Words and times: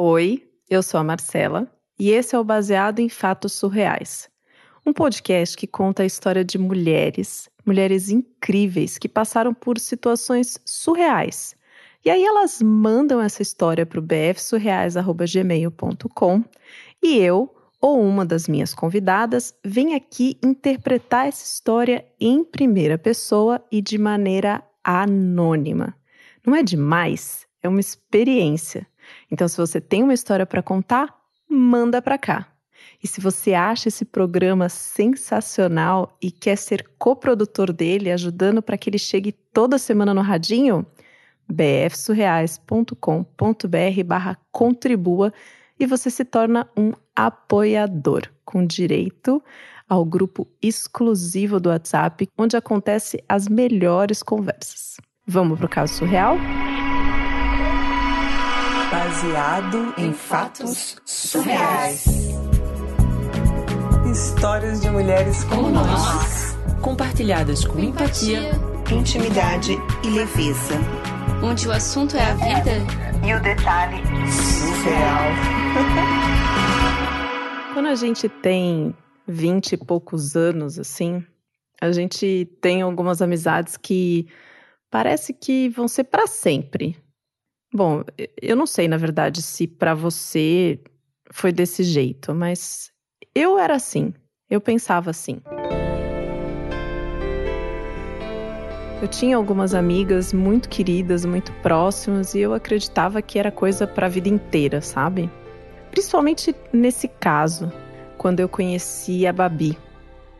Oi, 0.00 0.48
eu 0.70 0.80
sou 0.80 1.00
a 1.00 1.02
Marcela 1.02 1.68
e 1.98 2.12
esse 2.12 2.32
é 2.32 2.38
o 2.38 2.44
Baseado 2.44 3.00
em 3.00 3.08
Fatos 3.08 3.54
Surreais. 3.54 4.30
Um 4.86 4.92
podcast 4.92 5.56
que 5.56 5.66
conta 5.66 6.04
a 6.04 6.06
história 6.06 6.44
de 6.44 6.56
mulheres, 6.56 7.50
mulheres 7.66 8.08
incríveis 8.08 8.96
que 8.96 9.08
passaram 9.08 9.52
por 9.52 9.76
situações 9.76 10.56
surreais. 10.64 11.56
E 12.04 12.10
aí 12.10 12.24
elas 12.24 12.62
mandam 12.62 13.20
essa 13.20 13.42
história 13.42 13.84
para 13.84 13.98
o 13.98 14.02
bfsurreais.gmail.com 14.02 16.44
e 17.02 17.18
eu, 17.18 17.52
ou 17.80 18.00
uma 18.00 18.24
das 18.24 18.46
minhas 18.46 18.72
convidadas, 18.72 19.52
vem 19.64 19.96
aqui 19.96 20.38
interpretar 20.44 21.26
essa 21.26 21.44
história 21.44 22.06
em 22.20 22.44
primeira 22.44 22.96
pessoa 22.96 23.60
e 23.68 23.82
de 23.82 23.98
maneira 23.98 24.62
anônima. 24.84 25.92
Não 26.46 26.54
é 26.54 26.62
demais? 26.62 27.48
É 27.60 27.68
uma 27.68 27.80
experiência. 27.80 28.86
Então, 29.30 29.48
se 29.48 29.56
você 29.56 29.80
tem 29.80 30.02
uma 30.02 30.14
história 30.14 30.46
para 30.46 30.62
contar, 30.62 31.14
manda 31.48 32.00
para 32.00 32.18
cá. 32.18 32.46
E 33.02 33.06
se 33.06 33.20
você 33.20 33.54
acha 33.54 33.88
esse 33.88 34.04
programa 34.04 34.68
sensacional 34.68 36.16
e 36.22 36.30
quer 36.30 36.56
ser 36.56 36.88
coprodutor 36.98 37.72
dele, 37.72 38.10
ajudando 38.10 38.62
para 38.62 38.76
que 38.76 38.90
ele 38.90 38.98
chegue 38.98 39.32
toda 39.32 39.78
semana 39.78 40.12
no 40.12 40.20
radinho, 40.20 40.86
bfsurreais.com.br 41.48 44.04
barra 44.04 44.36
contribua 44.50 45.32
e 45.78 45.86
você 45.86 46.10
se 46.10 46.24
torna 46.24 46.68
um 46.76 46.92
apoiador, 47.14 48.22
com 48.44 48.66
direito 48.66 49.42
ao 49.88 50.04
grupo 50.04 50.46
exclusivo 50.60 51.58
do 51.58 51.70
WhatsApp, 51.70 52.28
onde 52.36 52.56
acontece 52.56 53.22
as 53.28 53.48
melhores 53.48 54.22
conversas. 54.22 54.96
Vamos 55.26 55.58
para 55.58 55.66
o 55.66 55.68
caso 55.68 55.94
surreal? 55.94 56.36
Baseado 58.90 59.94
em 59.98 60.12
fatos 60.12 60.96
surreais. 61.04 62.06
Histórias 64.10 64.80
de 64.80 64.90
mulheres 64.90 65.44
como 65.44 65.70
nós, 65.70 66.56
compartilhadas 66.80 67.64
com 67.66 67.78
empatia, 67.78 68.50
intimidade 68.90 69.76
e 70.02 70.08
leveza. 70.08 70.74
Onde 71.42 71.68
o 71.68 71.72
assunto 71.72 72.16
é 72.16 72.22
a 72.22 72.34
vida 72.34 72.72
e 73.26 73.34
o 73.34 73.42
detalhe 73.42 74.02
surreal. 74.30 75.28
Quando 77.74 77.86
a 77.88 77.94
gente 77.94 78.28
tem 78.28 78.96
vinte 79.26 79.72
e 79.72 79.76
poucos 79.76 80.34
anos, 80.34 80.78
assim, 80.78 81.24
a 81.80 81.92
gente 81.92 82.50
tem 82.62 82.80
algumas 82.80 83.20
amizades 83.20 83.76
que 83.76 84.26
parece 84.90 85.34
que 85.34 85.68
vão 85.68 85.86
ser 85.86 86.04
para 86.04 86.26
sempre. 86.26 86.96
Bom, 87.72 88.02
eu 88.40 88.56
não 88.56 88.66
sei, 88.66 88.88
na 88.88 88.96
verdade, 88.96 89.42
se 89.42 89.66
para 89.66 89.94
você 89.94 90.80
foi 91.30 91.52
desse 91.52 91.82
jeito, 91.82 92.34
mas 92.34 92.90
eu 93.34 93.58
era 93.58 93.74
assim. 93.74 94.14
Eu 94.48 94.60
pensava 94.60 95.10
assim. 95.10 95.40
Eu 99.02 99.06
tinha 99.06 99.36
algumas 99.36 99.74
amigas 99.74 100.32
muito 100.32 100.68
queridas, 100.68 101.24
muito 101.24 101.52
próximas, 101.62 102.34
e 102.34 102.40
eu 102.40 102.54
acreditava 102.54 103.20
que 103.20 103.38
era 103.38 103.50
coisa 103.50 103.86
para 103.86 104.06
a 104.06 104.08
vida 104.08 104.28
inteira, 104.28 104.80
sabe? 104.80 105.30
Principalmente 105.90 106.54
nesse 106.72 107.06
caso, 107.06 107.70
quando 108.16 108.40
eu 108.40 108.48
conheci 108.48 109.26
a 109.26 109.32
Babi. 109.32 109.78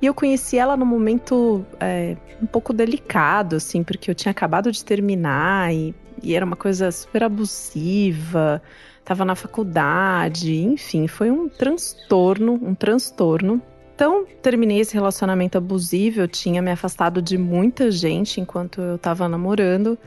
E 0.00 0.06
eu 0.06 0.14
conheci 0.14 0.56
ela 0.56 0.76
num 0.76 0.86
momento 0.86 1.64
é, 1.78 2.16
um 2.42 2.46
pouco 2.46 2.72
delicado, 2.72 3.56
assim, 3.56 3.84
porque 3.84 4.10
eu 4.10 4.14
tinha 4.14 4.32
acabado 4.32 4.72
de 4.72 4.84
terminar 4.84 5.72
e 5.74 5.94
e 6.22 6.34
era 6.34 6.44
uma 6.44 6.56
coisa 6.56 6.90
super 6.90 7.24
abusiva, 7.24 8.62
estava 8.98 9.24
na 9.24 9.34
faculdade, 9.34 10.54
enfim, 10.54 11.06
foi 11.06 11.30
um 11.30 11.48
transtorno, 11.48 12.54
um 12.54 12.74
transtorno. 12.74 13.60
Então, 13.94 14.24
terminei 14.42 14.80
esse 14.80 14.94
relacionamento 14.94 15.58
abusivo, 15.58 16.20
eu 16.20 16.28
tinha 16.28 16.62
me 16.62 16.70
afastado 16.70 17.20
de 17.20 17.36
muita 17.36 17.90
gente 17.90 18.40
enquanto 18.40 18.80
eu 18.80 18.96
estava 18.96 19.28
namorando, 19.28 19.98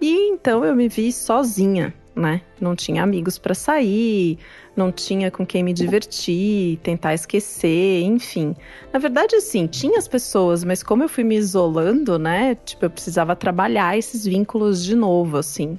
e 0.00 0.30
então 0.30 0.64
eu 0.64 0.74
me 0.76 0.88
vi 0.88 1.12
sozinha, 1.12 1.92
né? 2.14 2.42
Não 2.60 2.74
tinha 2.74 3.02
amigos 3.02 3.38
para 3.38 3.54
sair, 3.54 4.38
não 4.76 4.90
tinha 4.90 5.30
com 5.30 5.46
quem 5.46 5.62
me 5.62 5.72
divertir, 5.72 6.78
tentar 6.78 7.14
esquecer, 7.14 8.02
enfim. 8.02 8.54
Na 8.92 8.98
verdade, 8.98 9.36
assim, 9.36 9.66
tinha 9.66 9.98
as 9.98 10.08
pessoas, 10.08 10.64
mas 10.64 10.82
como 10.82 11.02
eu 11.02 11.08
fui 11.08 11.24
me 11.24 11.36
isolando, 11.36 12.18
né? 12.18 12.54
Tipo, 12.54 12.86
eu 12.86 12.90
precisava 12.90 13.36
trabalhar 13.36 13.96
esses 13.96 14.24
vínculos 14.24 14.84
de 14.84 14.94
novo, 14.94 15.36
assim. 15.36 15.78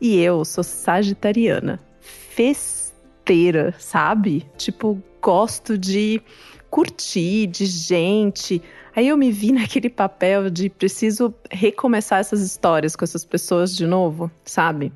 E 0.00 0.18
eu 0.20 0.44
sou 0.44 0.64
sagitariana, 0.64 1.80
festeira, 2.00 3.74
sabe? 3.78 4.46
Tipo, 4.56 5.02
gosto 5.20 5.76
de 5.76 6.22
curtir, 6.70 7.46
de 7.46 7.66
gente. 7.66 8.62
Aí 8.94 9.08
eu 9.08 9.16
me 9.16 9.30
vi 9.30 9.52
naquele 9.52 9.90
papel 9.90 10.50
de 10.50 10.70
preciso 10.70 11.34
recomeçar 11.50 12.20
essas 12.20 12.40
histórias 12.40 12.96
com 12.96 13.04
essas 13.04 13.24
pessoas 13.24 13.76
de 13.76 13.86
novo, 13.86 14.30
sabe? 14.44 14.92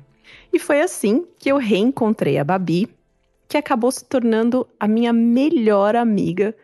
E 0.51 0.59
foi 0.59 0.81
assim 0.81 1.25
que 1.39 1.49
eu 1.49 1.57
reencontrei 1.57 2.37
a 2.37 2.43
Babi 2.43 2.89
que 3.47 3.57
acabou 3.57 3.91
se 3.91 4.03
tornando 4.05 4.67
a 4.79 4.87
minha 4.87 5.13
melhor 5.13 5.95
amiga 5.95 6.55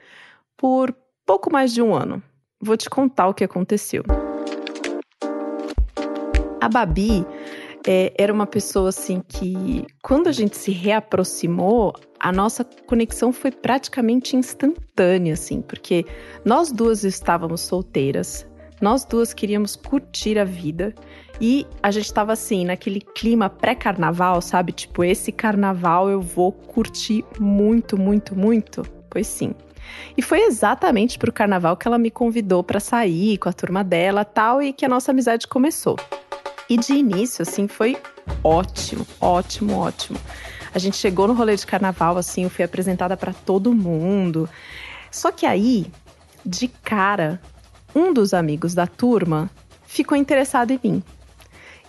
por 0.57 0.93
pouco 1.25 1.51
mais 1.51 1.73
de 1.73 1.81
um 1.81 1.93
ano. 1.93 2.21
Vou 2.61 2.75
te 2.77 2.89
contar 2.89 3.27
o 3.27 3.33
que 3.33 3.43
aconteceu. 3.43 4.03
A 6.59 6.69
Babi 6.69 7.25
é, 7.85 8.13
era 8.17 8.33
uma 8.33 8.45
pessoa 8.45 8.89
assim 8.89 9.21
que, 9.27 9.85
quando 10.01 10.27
a 10.27 10.31
gente 10.31 10.55
se 10.57 10.71
reaproximou, 10.71 11.93
a 12.19 12.31
nossa 12.31 12.63
conexão 12.63 13.33
foi 13.33 13.51
praticamente 13.51 14.35
instantânea, 14.35 15.33
assim, 15.33 15.61
porque 15.61 16.05
nós 16.45 16.71
duas 16.71 17.03
estávamos 17.03 17.61
solteiras, 17.61 18.47
nós 18.83 19.05
duas 19.05 19.33
queríamos 19.33 19.77
curtir 19.77 20.37
a 20.37 20.43
vida 20.43 20.93
e 21.39 21.65
a 21.81 21.89
gente 21.89 22.13
tava 22.13 22.33
assim, 22.33 22.65
naquele 22.65 22.99
clima 22.99 23.49
pré-carnaval, 23.49 24.41
sabe? 24.41 24.73
Tipo, 24.73 25.05
esse 25.05 25.31
carnaval 25.31 26.09
eu 26.09 26.19
vou 26.19 26.51
curtir 26.51 27.23
muito, 27.39 27.97
muito, 27.97 28.35
muito. 28.35 28.83
Pois 29.09 29.25
sim. 29.25 29.55
E 30.17 30.21
foi 30.21 30.41
exatamente 30.41 31.17
pro 31.17 31.31
carnaval 31.31 31.77
que 31.77 31.87
ela 31.87 31.97
me 31.97 32.11
convidou 32.11 32.61
para 32.61 32.81
sair 32.81 33.37
com 33.37 33.47
a 33.47 33.53
turma 33.53 33.85
dela 33.85 34.25
tal, 34.25 34.61
e 34.61 34.73
que 34.73 34.85
a 34.85 34.89
nossa 34.89 35.11
amizade 35.11 35.47
começou. 35.47 35.97
E 36.69 36.75
de 36.75 36.91
início, 36.91 37.41
assim, 37.43 37.69
foi 37.69 37.95
ótimo, 38.43 39.07
ótimo, 39.21 39.77
ótimo. 39.77 40.19
A 40.75 40.79
gente 40.79 40.97
chegou 40.97 41.25
no 41.25 41.33
rolê 41.33 41.55
de 41.55 41.65
carnaval, 41.65 42.17
assim, 42.17 42.43
eu 42.43 42.49
fui 42.49 42.65
apresentada 42.65 43.15
para 43.15 43.31
todo 43.31 43.73
mundo. 43.73 44.49
Só 45.09 45.31
que 45.31 45.45
aí, 45.45 45.87
de 46.45 46.67
cara, 46.67 47.39
um 47.95 48.13
dos 48.13 48.33
amigos 48.33 48.73
da 48.73 48.87
turma 48.87 49.49
ficou 49.85 50.17
interessado 50.17 50.71
em 50.71 50.79
mim. 50.83 51.03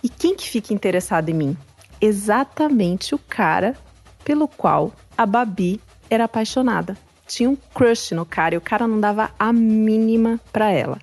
E 0.03 0.09
quem 0.09 0.35
que 0.35 0.47
fica 0.47 0.73
interessado 0.73 1.29
em 1.29 1.33
mim? 1.33 1.57
Exatamente 1.99 3.15
o 3.15 3.19
cara 3.19 3.75
pelo 4.23 4.47
qual 4.47 4.93
a 5.17 5.25
Babi 5.25 5.81
era 6.09 6.25
apaixonada. 6.25 6.97
Tinha 7.27 7.49
um 7.49 7.55
crush 7.55 8.13
no 8.13 8.25
cara 8.25 8.55
e 8.55 8.57
o 8.57 8.61
cara 8.61 8.87
não 8.87 8.99
dava 8.99 9.31
a 9.39 9.51
mínima 9.51 10.39
para 10.51 10.71
ela. 10.71 10.99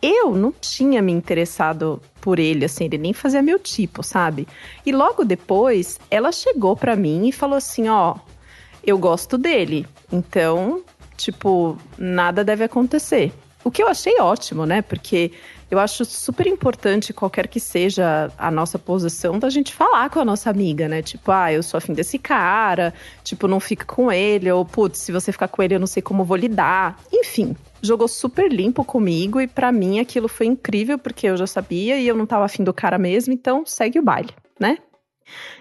Eu 0.00 0.34
não 0.34 0.50
tinha 0.50 1.02
me 1.02 1.12
interessado 1.12 2.00
por 2.22 2.38
ele, 2.38 2.64
assim, 2.64 2.84
ele 2.84 2.96
nem 2.96 3.12
fazia 3.12 3.42
meu 3.42 3.58
tipo, 3.58 4.02
sabe? 4.02 4.48
E 4.86 4.92
logo 4.92 5.24
depois, 5.24 6.00
ela 6.10 6.32
chegou 6.32 6.74
para 6.74 6.96
mim 6.96 7.28
e 7.28 7.32
falou 7.32 7.56
assim: 7.56 7.88
Ó, 7.88 8.16
eu 8.82 8.96
gosto 8.96 9.36
dele, 9.36 9.86
então, 10.10 10.82
tipo, 11.16 11.76
nada 11.98 12.42
deve 12.42 12.64
acontecer. 12.64 13.30
O 13.62 13.70
que 13.70 13.82
eu 13.82 13.88
achei 13.88 14.18
ótimo, 14.20 14.64
né? 14.64 14.80
Porque 14.80 15.32
eu 15.70 15.78
acho 15.78 16.04
super 16.04 16.46
importante, 16.46 17.12
qualquer 17.12 17.46
que 17.46 17.60
seja 17.60 18.32
a 18.36 18.50
nossa 18.50 18.78
posição, 18.78 19.38
da 19.38 19.48
gente 19.48 19.72
falar 19.72 20.10
com 20.10 20.18
a 20.18 20.24
nossa 20.24 20.50
amiga, 20.50 20.88
né? 20.88 21.00
Tipo, 21.02 21.30
ah, 21.30 21.52
eu 21.52 21.62
sou 21.62 21.78
afim 21.78 21.92
desse 21.92 22.18
cara, 22.18 22.92
tipo, 23.22 23.46
não 23.46 23.60
fica 23.60 23.84
com 23.84 24.10
ele, 24.10 24.50
ou 24.50 24.64
putz, 24.64 24.98
se 24.98 25.12
você 25.12 25.30
ficar 25.30 25.48
com 25.48 25.62
ele, 25.62 25.74
eu 25.74 25.80
não 25.80 25.86
sei 25.86 26.02
como 26.02 26.24
vou 26.24 26.36
lidar. 26.36 26.98
Enfim, 27.12 27.54
jogou 27.80 28.08
super 28.08 28.50
limpo 28.50 28.84
comigo 28.84 29.40
e 29.40 29.46
para 29.46 29.70
mim 29.70 30.00
aquilo 30.00 30.26
foi 30.26 30.46
incrível, 30.46 30.98
porque 30.98 31.28
eu 31.28 31.36
já 31.36 31.46
sabia 31.46 32.00
e 32.00 32.08
eu 32.08 32.16
não 32.16 32.26
tava 32.26 32.46
afim 32.46 32.64
do 32.64 32.74
cara 32.74 32.98
mesmo, 32.98 33.32
então 33.32 33.64
segue 33.64 33.98
o 33.98 34.02
baile, 34.02 34.30
né? 34.58 34.78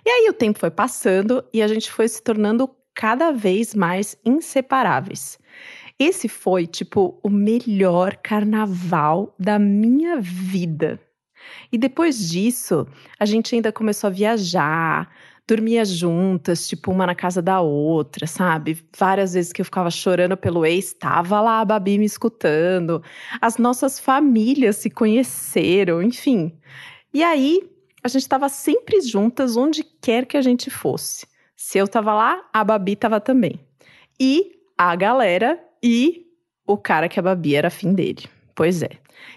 E 0.04 0.10
aí 0.10 0.30
o 0.30 0.34
tempo 0.34 0.58
foi 0.58 0.72
passando 0.72 1.44
e 1.54 1.62
a 1.62 1.68
gente 1.68 1.92
foi 1.92 2.08
se 2.08 2.24
tornando 2.24 2.70
cada 2.96 3.32
vez 3.32 3.76
mais 3.76 4.18
inseparáveis. 4.26 5.38
Esse 6.00 6.30
foi, 6.30 6.66
tipo, 6.66 7.20
o 7.22 7.30
melhor 7.30 8.16
carnaval 8.16 9.36
da 9.38 9.60
minha 9.60 10.22
vida. 10.22 10.98
E 11.72 11.78
depois 11.78 12.30
disso, 12.30 12.88
a 13.20 13.26
gente 13.26 13.54
ainda 13.54 13.72
começou 13.72 14.08
a 14.08 14.12
viajar, 14.12 15.12
dormia 15.46 15.84
juntas, 15.84 16.70
tipo, 16.70 16.92
uma 16.92 17.06
na 17.06 17.16
casa 17.16 17.42
da 17.42 17.60
outra, 17.60 18.26
sabe? 18.28 18.82
Várias 18.98 19.34
vezes 19.34 19.52
que 19.52 19.60
eu 19.60 19.66
ficava 19.66 19.92
chorando 19.92 20.38
pelo 20.38 20.66
ex, 20.66 20.88
estava 20.88 21.42
lá 21.42 21.60
a 21.60 21.66
Babi 21.66 21.98
me 21.98 22.06
escutando. 22.06 23.04
As 23.42 23.58
nossas 23.58 24.00
famílias 24.00 24.78
se 24.78 24.90
conheceram, 24.90 26.02
enfim. 26.02 26.58
E 27.14 27.24
aí, 27.24 27.70
a 28.02 28.08
gente 28.08 28.22
estava 28.22 28.48
sempre 28.48 29.02
juntas 29.02 29.58
onde 29.58 29.84
quer 29.84 30.26
que 30.26 30.38
a 30.38 30.42
gente 30.42 30.70
fosse. 30.70 31.28
Se 31.58 31.78
eu 31.78 31.88
tava 31.88 32.14
lá, 32.14 32.42
a 32.54 32.64
Babi 32.64 32.96
tava 32.96 33.20
também. 33.20 33.60
E 34.18 34.54
a 34.78 34.96
galera 34.96 35.60
e 35.82 36.26
o 36.66 36.78
cara 36.78 37.10
que 37.10 37.20
a 37.20 37.24
Babi 37.24 37.56
era 37.56 37.68
afim 37.68 37.94
dele. 37.94 38.26
Pois 38.56 38.84
é. 38.84 38.90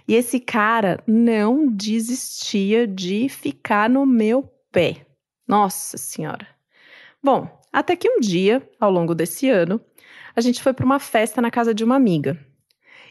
E 0.06 0.14
esse 0.14 0.40
cara 0.40 1.02
não 1.06 1.68
desistia 1.68 2.86
de 2.86 3.28
ficar 3.28 3.88
no 3.88 4.04
meu 4.04 4.50
pé. 4.70 5.06
Nossa 5.46 5.96
Senhora. 5.96 6.46
Bom, 7.22 7.48
até 7.72 7.96
que 7.96 8.08
um 8.08 8.20
dia, 8.20 8.62
ao 8.80 8.90
longo 8.90 9.14
desse 9.14 9.48
ano, 9.48 9.80
a 10.34 10.40
gente 10.40 10.62
foi 10.62 10.72
para 10.72 10.84
uma 10.84 10.98
festa 10.98 11.40
na 11.40 11.50
casa 11.50 11.72
de 11.74 11.84
uma 11.84 11.96
amiga. 11.96 12.38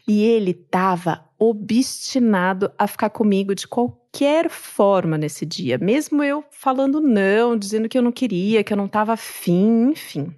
E 0.06 0.22
ele 0.24 0.52
tava 0.52 1.24
obstinado 1.38 2.70
a 2.78 2.86
ficar 2.86 3.10
comigo 3.10 3.54
de 3.54 3.66
qualquer 3.66 4.50
forma 4.50 5.16
nesse 5.16 5.44
dia, 5.44 5.78
mesmo 5.78 6.22
eu 6.22 6.44
falando 6.50 7.00
não, 7.00 7.56
dizendo 7.56 7.88
que 7.88 7.96
eu 7.96 8.02
não 8.02 8.12
queria, 8.12 8.62
que 8.62 8.72
eu 8.72 8.76
não 8.76 8.86
tava 8.86 9.12
afim, 9.12 9.90
enfim. 9.90 10.32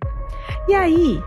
E 0.69 0.75
aí, 0.75 1.19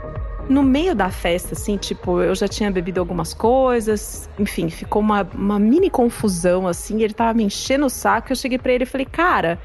no 0.50 0.64
meio 0.64 0.96
da 0.96 1.10
festa, 1.10 1.54
assim, 1.54 1.78
tipo, 1.78 2.22
eu 2.22 2.34
já 2.34 2.48
tinha 2.48 2.72
bebido 2.72 3.00
algumas 3.00 3.34
coisas, 3.34 4.30
enfim, 4.40 4.70
ficou 4.70 5.02
uma, 5.02 5.28
uma 5.34 5.60
mini 5.60 5.90
confusão, 5.90 6.68
assim, 6.68 7.04
ele 7.04 7.14
tava 7.14 7.34
me 7.34 7.44
enchendo 7.44 7.86
o 7.86 7.90
saco, 7.90 8.32
eu 8.32 8.36
cheguei 8.36 8.58
para 8.58 8.72
ele 8.72 8.84
e 8.84 8.88
falei, 8.88 9.06
cara, 9.06 9.60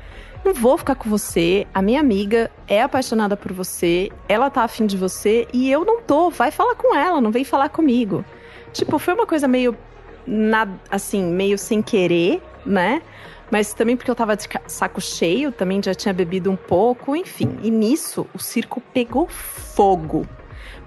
não 0.45 0.53
vou 0.53 0.77
ficar 0.77 0.97
com 0.97 1.09
você, 1.09 1.67
a 1.73 1.81
minha 1.81 2.01
amiga 2.01 2.51
é 2.67 2.83
apaixonada 2.83 3.37
por 3.37 3.53
você, 3.53 4.11
ela 4.29 4.51
tá 4.51 4.65
afim 4.65 4.87
de 4.87 4.97
você 4.97 5.47
e 5.53 5.71
eu 5.71 5.85
não 5.85 6.01
tô, 6.03 6.31
vai 6.31 6.51
falar 6.51 6.75
com 6.75 6.97
ela, 6.97 7.21
não 7.21 7.31
vem 7.31 7.45
falar 7.45 7.69
comigo. 7.69 8.25
Tipo, 8.73 8.99
foi 8.99 9.15
uma 9.15 9.27
coisa 9.27 9.47
meio 9.47 9.77
na, 10.27 10.69
assim, 10.91 11.23
meio 11.25 11.57
sem 11.57 11.81
querer, 11.81 12.43
né? 12.67 13.03
Mas 13.53 13.75
também 13.75 13.97
porque 13.97 14.11
eu 14.11 14.15
tava 14.15 14.35
de 14.35 14.49
saco 14.67 15.01
cheio, 15.01 15.53
também 15.53 15.81
já 15.83 15.95
tinha 15.95 16.15
bebido 16.15 16.51
um 16.51 16.57
pouco, 16.57 17.15
enfim. 17.15 17.59
E 17.63 17.71
nisso, 17.71 18.27
o 18.35 18.39
circo 18.39 18.81
pegou 18.95 19.29
fogo. 19.29 20.27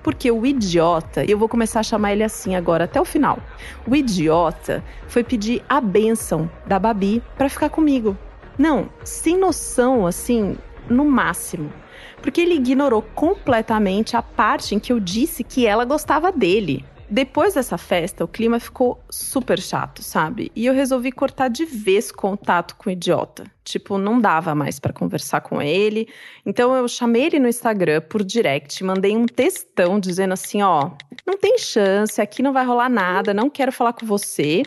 Porque 0.06 0.30
o 0.30 0.46
idiota, 0.46 1.26
eu 1.26 1.36
vou 1.36 1.50
começar 1.50 1.80
a 1.80 1.84
chamar 1.84 2.14
ele 2.14 2.24
assim 2.24 2.56
agora 2.56 2.84
até 2.84 3.02
o 3.02 3.06
final. 3.06 3.40
O 3.88 3.96
idiota 3.96 4.84
foi 5.08 5.24
pedir 5.24 5.64
a 5.68 5.82
benção 5.82 6.48
da 6.68 6.78
Babi 6.78 7.24
para 7.36 7.50
ficar 7.50 7.70
comigo. 7.70 8.16
Não, 8.56 8.88
sem 9.04 9.36
noção, 9.36 10.06
assim, 10.06 10.56
no 10.88 11.06
máximo. 11.06 11.74
Porque 12.22 12.40
ele 12.40 12.54
ignorou 12.54 13.02
completamente 13.02 14.16
a 14.16 14.22
parte 14.22 14.76
em 14.76 14.80
que 14.80 14.94
eu 14.94 15.00
disse 15.00 15.44
que 15.44 15.66
ela 15.66 15.86
gostava 15.86 16.32
dele. 16.32 16.86
Depois 17.10 17.54
dessa 17.54 17.78
festa, 17.78 18.24
o 18.24 18.28
clima 18.28 18.60
ficou 18.60 19.00
super 19.10 19.60
chato, 19.60 20.02
sabe? 20.02 20.52
E 20.56 20.66
eu 20.66 20.74
resolvi 20.74 21.12
cortar 21.12 21.50
de 21.50 21.64
vez 21.64 22.12
contato 22.12 22.76
com 22.76 22.90
o 22.90 22.94
idiota. 22.94 23.46
Tipo, 23.64 23.98
não 23.98 24.20
dava 24.20 24.56
mais 24.56 24.80
para 24.80 24.92
conversar 24.92 25.42
com 25.42 25.62
ele. 25.62 26.08
Então 26.46 26.76
eu 26.76 26.88
chamei 26.88 27.24
ele 27.26 27.40
no 27.40 27.48
Instagram 27.48 28.02
por 28.02 28.24
direct, 28.24 28.84
mandei 28.84 29.16
um 29.16 29.26
textão 29.26 30.00
dizendo 30.00 30.34
assim: 30.34 30.64
ó, 30.64 30.92
não 31.26 31.38
tem 31.38 31.60
chance, 31.60 32.20
aqui 32.20 32.42
não 32.42 32.54
vai 32.54 32.66
rolar 32.66 32.90
nada, 32.90 33.34
não 33.34 33.50
quero 33.50 33.72
falar 33.72 33.94
com 33.94 34.06
você. 34.06 34.64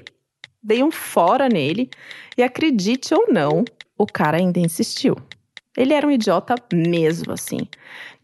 Dei 0.63 0.83
um 0.83 0.91
fora 0.91 1.49
nele 1.49 1.91
e 2.37 2.43
acredite 2.43 3.15
ou 3.15 3.27
não, 3.33 3.65
o 3.97 4.07
cara 4.07 4.37
ainda 4.37 4.61
insistiu. 4.61 5.17
Ele 5.77 5.95
era 5.95 6.07
um 6.07 6.11
idiota 6.11 6.57
mesmo, 6.73 7.33
assim. 7.33 7.69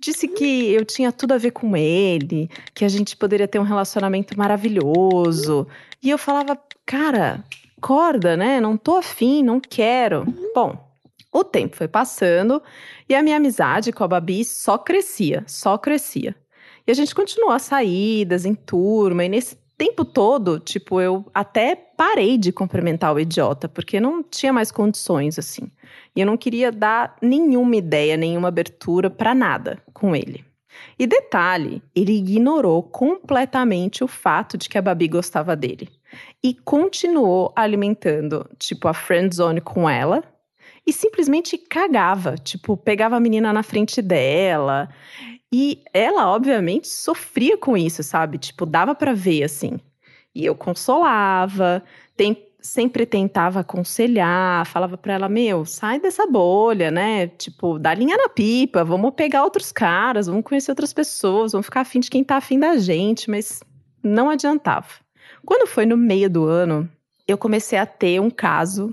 Disse 0.05 0.29
que 0.29 0.71
eu 0.71 0.85
tinha 0.85 1.11
tudo 1.11 1.33
a 1.33 1.39
ver 1.39 1.53
com 1.53 1.75
ele, 1.75 2.51
que 2.75 2.85
a 2.85 2.89
gente 2.89 3.17
poderia 3.17 3.49
ter 3.49 3.59
um 3.59 3.63
relacionamento 3.63 4.37
maravilhoso. 4.37 5.67
E 6.03 6.11
eu 6.11 6.19
falava, 6.19 6.61
cara, 6.85 7.43
corda, 7.81 8.37
né? 8.37 8.61
Não 8.61 8.77
tô 8.77 8.97
afim, 8.97 9.43
não 9.43 9.59
quero. 9.59 10.27
Bom, 10.55 10.77
o 11.33 11.43
tempo 11.43 11.77
foi 11.77 11.89
passando 11.89 12.63
e 13.09 13.15
a 13.15 13.23
minha 13.23 13.39
amizade 13.39 13.93
com 13.93 14.05
a 14.05 14.09
Babi 14.09 14.45
só 14.45 14.77
crescia, 14.77 15.43
só 15.47 15.79
crescia. 15.79 16.37
E 16.87 16.91
a 16.91 16.95
gente 16.95 17.15
continuou 17.15 17.53
as 17.53 17.63
saídas 17.63 18.45
em 18.45 18.55
turma, 18.55 19.25
e 19.25 19.29
nesse 19.31 19.57
tempo 19.77 20.05
todo, 20.05 20.59
tipo, 20.59 21.01
eu 21.01 21.25
até 21.35 21.75
parei 21.75 22.39
de 22.39 22.53
cumprimentar 22.53 23.15
o 23.15 23.21
idiota, 23.21 23.69
porque 23.69 24.01
não 24.01 24.23
tinha 24.23 24.53
mais 24.53 24.71
condições, 24.71 25.39
assim. 25.39 25.71
E 26.15 26.21
eu 26.21 26.27
não 26.27 26.37
queria 26.37 26.71
dar 26.71 27.17
nenhuma 27.21 27.77
ideia, 27.77 28.17
nenhuma 28.17 28.49
abertura 28.49 29.11
para 29.11 29.35
nada 29.35 29.79
com 29.93 30.15
ele. 30.15 30.45
E 30.99 31.07
detalhe, 31.07 31.83
ele 31.95 32.17
ignorou 32.17 32.83
completamente 32.83 34.03
o 34.03 34.09
fato 34.09 34.57
de 34.59 34.69
que 34.69 34.79
a 34.79 34.83
Babi 34.83 35.09
gostava 35.09 35.55
dele. 35.55 35.89
E 36.43 36.55
continuou 36.55 37.53
alimentando, 37.57 38.49
tipo, 38.59 38.89
a 38.89 38.95
friend 38.95 39.35
zone 39.35 39.61
com 39.61 39.89
ela. 39.89 40.23
E 40.87 40.93
simplesmente 40.93 41.57
cagava, 41.57 42.37
tipo, 42.37 42.77
pegava 42.77 43.17
a 43.17 43.21
menina 43.21 43.53
na 43.53 43.63
frente 43.63 44.03
dela. 44.03 44.89
E 45.57 45.85
ela, 45.93 46.27
obviamente, 46.27 46.89
sofria 46.89 47.57
com 47.57 47.77
isso, 47.77 48.03
sabe? 48.03 48.39
Tipo, 48.39 48.67
dava 48.67 48.93
para 48.93 49.13
ver 49.13 49.45
assim. 49.45 49.79
E 50.35 50.45
eu 50.45 50.57
consolava, 50.57 51.81
tem, 52.17 52.49
sempre 52.61 53.07
tentava 53.07 53.61
aconselhar, 53.61 54.67
falava 54.67 54.99
para 54.99 55.13
ela: 55.13 55.29
Meu, 55.29 55.65
sai 55.65 56.01
dessa 56.01 56.27
bolha, 56.27 56.91
né? 56.91 57.29
Tipo, 57.29 57.79
dá 57.79 57.95
linha 57.95 58.17
na 58.17 58.29
pipa, 58.29 58.83
vamos 58.83 59.13
pegar 59.15 59.45
outros 59.45 59.71
caras, 59.71 60.27
vamos 60.27 60.43
conhecer 60.43 60.73
outras 60.73 60.93
pessoas, 60.93 61.53
vamos 61.53 61.67
ficar 61.67 61.83
afim 61.83 62.01
de 62.01 62.11
quem 62.11 62.25
tá 62.25 62.39
afim 62.39 62.59
da 62.59 62.77
gente, 62.77 63.31
mas 63.31 63.63
não 64.03 64.29
adiantava. 64.29 64.89
Quando 65.47 65.69
foi 65.69 65.87
no 65.87 65.97
meio 65.97 66.29
do 66.29 66.47
ano, 66.47 66.91
eu 67.29 67.39
comecei 67.39 67.79
a 67.79 67.87
ter 67.87 68.21
um 68.21 68.29
caso 68.29 68.93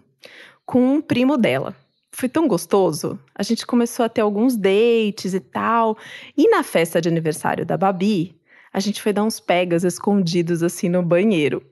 com 0.63 0.79
um 0.79 1.01
primo 1.01 1.37
dela. 1.37 1.75
Foi 2.11 2.27
tão 2.27 2.47
gostoso. 2.47 3.19
A 3.33 3.43
gente 3.43 3.65
começou 3.65 4.05
a 4.05 4.09
ter 4.09 4.21
alguns 4.21 4.57
dates 4.57 5.33
e 5.33 5.39
tal. 5.39 5.97
E 6.37 6.49
na 6.49 6.61
festa 6.61 7.01
de 7.01 7.07
aniversário 7.07 7.65
da 7.65 7.77
Babi, 7.77 8.35
a 8.73 8.79
gente 8.79 9.01
foi 9.01 9.13
dar 9.13 9.23
uns 9.23 9.39
pegas 9.39 9.83
escondidos 9.83 10.63
assim 10.63 10.89
no 10.89 11.03
banheiro. 11.03 11.63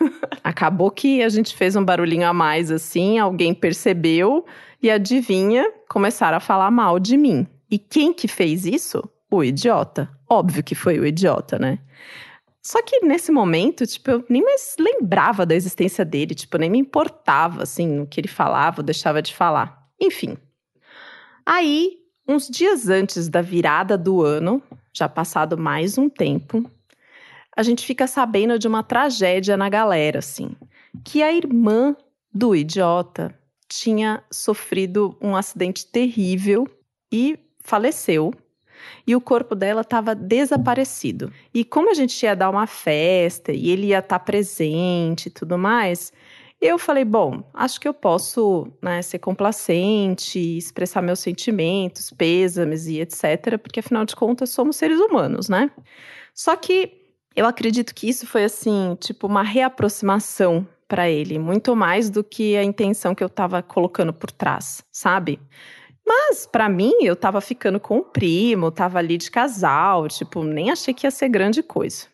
Acabou 0.42 0.90
que 0.90 1.22
a 1.22 1.28
gente 1.28 1.56
fez 1.56 1.76
um 1.76 1.84
barulhinho 1.84 2.26
a 2.26 2.32
mais 2.32 2.70
assim, 2.70 3.18
alguém 3.18 3.52
percebeu 3.52 4.44
e 4.82 4.90
adivinha, 4.90 5.72
começaram 5.88 6.36
a 6.36 6.40
falar 6.40 6.70
mal 6.70 6.98
de 6.98 7.16
mim. 7.16 7.46
E 7.70 7.78
quem 7.78 8.12
que 8.12 8.28
fez 8.28 8.64
isso? 8.64 9.02
O 9.30 9.42
idiota. 9.42 10.08
Óbvio 10.28 10.62
que 10.62 10.74
foi 10.74 10.98
o 11.00 11.06
idiota, 11.06 11.58
né? 11.58 11.78
Só 12.66 12.82
que 12.82 12.98
nesse 12.98 13.30
momento, 13.30 13.86
tipo, 13.86 14.10
eu 14.10 14.24
nem 14.28 14.42
mais 14.42 14.74
lembrava 14.76 15.46
da 15.46 15.54
existência 15.54 16.04
dele, 16.04 16.34
tipo, 16.34 16.58
nem 16.58 16.68
me 16.68 16.80
importava, 16.80 17.62
assim, 17.62 17.86
no 17.86 18.08
que 18.08 18.20
ele 18.20 18.26
falava 18.26 18.80
ou 18.80 18.84
deixava 18.84 19.22
de 19.22 19.32
falar. 19.32 19.88
Enfim. 20.00 20.36
Aí, 21.46 21.98
uns 22.26 22.48
dias 22.48 22.88
antes 22.88 23.28
da 23.28 23.40
virada 23.40 23.96
do 23.96 24.20
ano, 24.20 24.60
já 24.92 25.08
passado 25.08 25.56
mais 25.56 25.96
um 25.96 26.08
tempo, 26.08 26.68
a 27.56 27.62
gente 27.62 27.86
fica 27.86 28.08
sabendo 28.08 28.58
de 28.58 28.66
uma 28.66 28.82
tragédia 28.82 29.56
na 29.56 29.68
galera, 29.68 30.18
assim, 30.18 30.50
que 31.04 31.22
a 31.22 31.32
irmã 31.32 31.94
do 32.34 32.52
idiota 32.52 33.32
tinha 33.68 34.24
sofrido 34.28 35.16
um 35.20 35.36
acidente 35.36 35.86
terrível 35.86 36.66
e 37.12 37.38
faleceu. 37.60 38.34
E 39.06 39.14
o 39.14 39.20
corpo 39.20 39.54
dela 39.54 39.82
estava 39.82 40.14
desaparecido. 40.14 41.32
E 41.52 41.64
como 41.64 41.90
a 41.90 41.94
gente 41.94 42.22
ia 42.22 42.34
dar 42.34 42.50
uma 42.50 42.66
festa 42.66 43.52
e 43.52 43.70
ele 43.70 43.88
ia 43.88 43.98
estar 43.98 44.18
tá 44.18 44.24
presente 44.24 45.26
e 45.26 45.30
tudo 45.30 45.56
mais, 45.56 46.12
eu 46.60 46.78
falei, 46.78 47.04
bom, 47.04 47.42
acho 47.52 47.80
que 47.80 47.86
eu 47.86 47.92
posso 47.92 48.68
né, 48.80 49.02
ser 49.02 49.18
complacente, 49.18 50.38
expressar 50.38 51.02
meus 51.02 51.20
sentimentos, 51.20 52.10
pêsames 52.10 52.86
e 52.86 53.00
etc., 53.00 53.58
porque 53.62 53.80
afinal 53.80 54.04
de 54.04 54.16
contas 54.16 54.50
somos 54.50 54.76
seres 54.76 54.98
humanos, 54.98 55.48
né? 55.48 55.70
Só 56.34 56.56
que 56.56 56.92
eu 57.34 57.44
acredito 57.46 57.94
que 57.94 58.08
isso 58.08 58.26
foi 58.26 58.44
assim, 58.44 58.96
tipo, 58.98 59.26
uma 59.26 59.42
reaproximação 59.42 60.66
para 60.88 61.10
ele, 61.10 61.38
muito 61.38 61.76
mais 61.76 62.08
do 62.08 62.24
que 62.24 62.56
a 62.56 62.64
intenção 62.64 63.14
que 63.14 63.22
eu 63.22 63.26
estava 63.26 63.62
colocando 63.62 64.12
por 64.12 64.30
trás, 64.30 64.82
sabe? 64.90 65.38
Mas 66.06 66.46
para 66.46 66.68
mim, 66.68 66.92
eu 67.00 67.14
estava 67.14 67.40
ficando 67.40 67.80
com 67.80 67.98
o 67.98 68.04
primo, 68.04 68.68
estava 68.68 68.98
ali 68.98 69.18
de 69.18 69.30
casal, 69.30 70.06
tipo, 70.06 70.44
nem 70.44 70.70
achei 70.70 70.94
que 70.94 71.06
ia 71.06 71.10
ser 71.10 71.28
grande 71.28 71.62
coisa. 71.62 72.06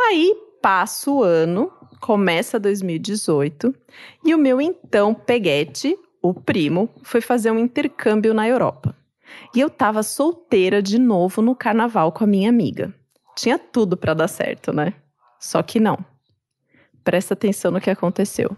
Aí 0.00 0.34
passa 0.62 1.10
o 1.10 1.22
ano, 1.22 1.70
começa 2.00 2.58
2018, 2.58 3.74
e 4.24 4.34
o 4.34 4.38
meu 4.38 4.60
então 4.60 5.12
peguete, 5.12 5.96
o 6.22 6.32
primo, 6.32 6.88
foi 7.02 7.20
fazer 7.20 7.50
um 7.50 7.58
intercâmbio 7.58 8.32
na 8.32 8.48
Europa. 8.48 8.96
E 9.54 9.60
eu 9.60 9.68
tava 9.68 10.02
solteira 10.02 10.82
de 10.82 10.98
novo 10.98 11.42
no 11.42 11.54
carnaval 11.54 12.12
com 12.12 12.24
a 12.24 12.26
minha 12.26 12.48
amiga. 12.48 12.94
Tinha 13.36 13.58
tudo 13.58 13.96
para 13.96 14.14
dar 14.14 14.28
certo, 14.28 14.72
né? 14.72 14.94
Só 15.38 15.62
que 15.62 15.78
não. 15.78 15.98
Presta 17.02 17.34
atenção 17.34 17.70
no 17.70 17.80
que 17.80 17.90
aconteceu. 17.90 18.56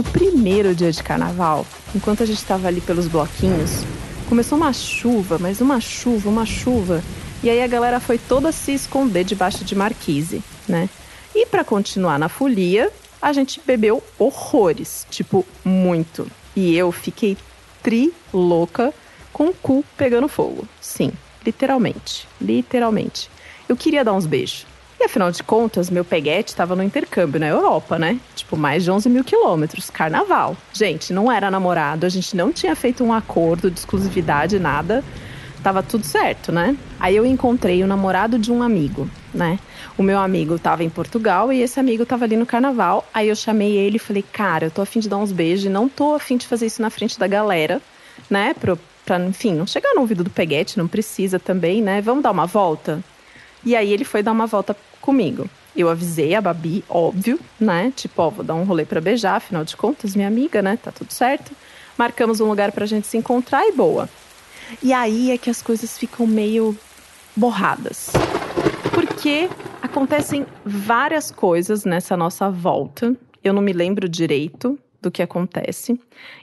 No 0.00 0.04
primeiro 0.04 0.74
dia 0.74 0.90
de 0.90 1.02
carnaval, 1.02 1.66
enquanto 1.94 2.22
a 2.22 2.26
gente 2.26 2.38
estava 2.38 2.66
ali 2.66 2.80
pelos 2.80 3.06
bloquinhos, 3.06 3.84
começou 4.30 4.56
uma 4.56 4.72
chuva, 4.72 5.36
mas 5.38 5.60
uma 5.60 5.78
chuva, 5.78 6.30
uma 6.30 6.46
chuva 6.46 7.04
e 7.42 7.50
aí 7.50 7.62
a 7.62 7.66
galera 7.66 8.00
foi 8.00 8.16
toda 8.16 8.50
se 8.50 8.72
esconder 8.72 9.24
debaixo 9.24 9.62
de 9.62 9.74
marquise, 9.74 10.42
né? 10.66 10.88
E 11.34 11.44
para 11.44 11.62
continuar 11.62 12.18
na 12.18 12.30
folia, 12.30 12.90
a 13.20 13.30
gente 13.34 13.60
bebeu 13.66 14.02
horrores, 14.18 15.06
tipo, 15.10 15.44
muito. 15.62 16.26
E 16.56 16.74
eu 16.74 16.90
fiquei 16.90 17.36
tri 17.82 18.10
louca 18.32 18.94
com 19.34 19.48
o 19.48 19.54
cu 19.54 19.84
pegando 19.98 20.28
fogo. 20.28 20.66
Sim, 20.80 21.12
literalmente. 21.44 22.26
Literalmente. 22.40 23.30
Eu 23.68 23.76
queria 23.76 24.02
dar 24.02 24.14
uns 24.14 24.24
beijos. 24.24 24.69
E 25.00 25.04
afinal 25.04 25.30
de 25.30 25.42
contas, 25.42 25.88
meu 25.88 26.04
peguete 26.04 26.48
estava 26.48 26.76
no 26.76 26.82
intercâmbio 26.82 27.40
na 27.40 27.46
Europa, 27.46 27.98
né? 27.98 28.20
Tipo, 28.36 28.54
mais 28.54 28.84
de 28.84 28.90
11 28.90 29.08
mil 29.08 29.24
quilômetros, 29.24 29.88
carnaval. 29.88 30.54
Gente, 30.74 31.10
não 31.10 31.32
era 31.32 31.50
namorado, 31.50 32.04
a 32.04 32.08
gente 32.10 32.36
não 32.36 32.52
tinha 32.52 32.76
feito 32.76 33.02
um 33.02 33.10
acordo 33.10 33.70
de 33.70 33.78
exclusividade, 33.78 34.58
nada. 34.58 35.02
Tava 35.62 35.82
tudo 35.82 36.04
certo, 36.04 36.52
né? 36.52 36.76
Aí 36.98 37.16
eu 37.16 37.24
encontrei 37.24 37.82
o 37.82 37.86
namorado 37.86 38.38
de 38.38 38.52
um 38.52 38.62
amigo, 38.62 39.08
né? 39.32 39.58
O 39.96 40.02
meu 40.02 40.18
amigo 40.18 40.58
tava 40.58 40.84
em 40.84 40.90
Portugal 40.90 41.50
e 41.50 41.62
esse 41.62 41.80
amigo 41.80 42.04
tava 42.04 42.26
ali 42.26 42.36
no 42.36 42.44
carnaval. 42.44 43.08
Aí 43.14 43.30
eu 43.30 43.36
chamei 43.36 43.78
ele 43.78 43.96
e 43.96 43.98
falei, 43.98 44.22
cara, 44.22 44.66
eu 44.66 44.70
tô 44.70 44.82
afim 44.82 45.00
de 45.00 45.08
dar 45.08 45.16
uns 45.16 45.32
beijos 45.32 45.64
e 45.64 45.70
não 45.70 45.88
tô 45.88 46.14
afim 46.14 46.36
de 46.36 46.46
fazer 46.46 46.66
isso 46.66 46.82
na 46.82 46.90
frente 46.90 47.18
da 47.18 47.26
galera, 47.26 47.80
né? 48.28 48.52
Pra, 48.52 48.76
pra 49.06 49.18
enfim, 49.18 49.54
não 49.54 49.66
chegar 49.66 49.94
no 49.94 50.02
ouvido 50.02 50.22
do 50.22 50.30
peguete, 50.30 50.76
não 50.76 50.86
precisa 50.86 51.38
também, 51.38 51.80
né? 51.80 52.02
Vamos 52.02 52.22
dar 52.22 52.32
uma 52.32 52.46
volta? 52.46 53.02
E 53.64 53.74
aí 53.74 53.92
ele 53.92 54.04
foi 54.04 54.22
dar 54.22 54.32
uma 54.32 54.46
volta 54.46 54.76
comigo. 55.00 55.48
Eu 55.74 55.88
avisei 55.88 56.34
a 56.34 56.40
Babi, 56.40 56.84
óbvio, 56.88 57.38
né? 57.58 57.92
Tipo, 57.94 58.22
ó, 58.22 58.30
vou 58.30 58.44
dar 58.44 58.54
um 58.54 58.64
rolê 58.64 58.84
para 58.84 59.00
beijar, 59.00 59.36
afinal 59.36 59.64
de 59.64 59.76
contas, 59.76 60.16
minha 60.16 60.28
amiga, 60.28 60.60
né? 60.60 60.76
Tá 60.76 60.90
tudo 60.90 61.12
certo. 61.12 61.52
Marcamos 61.96 62.40
um 62.40 62.48
lugar 62.48 62.72
pra 62.72 62.86
gente 62.86 63.06
se 63.06 63.16
encontrar 63.16 63.66
e 63.66 63.72
boa. 63.72 64.08
E 64.82 64.92
aí 64.92 65.30
é 65.30 65.38
que 65.38 65.50
as 65.50 65.62
coisas 65.62 65.96
ficam 65.96 66.26
meio 66.26 66.76
borradas. 67.36 68.10
Porque 68.92 69.48
acontecem 69.82 70.46
várias 70.64 71.30
coisas 71.30 71.84
nessa 71.84 72.16
nossa 72.16 72.50
volta. 72.50 73.16
Eu 73.42 73.52
não 73.52 73.62
me 73.62 73.72
lembro 73.72 74.08
direito, 74.08 74.78
do 75.00 75.10
que 75.10 75.22
acontece. 75.22 75.98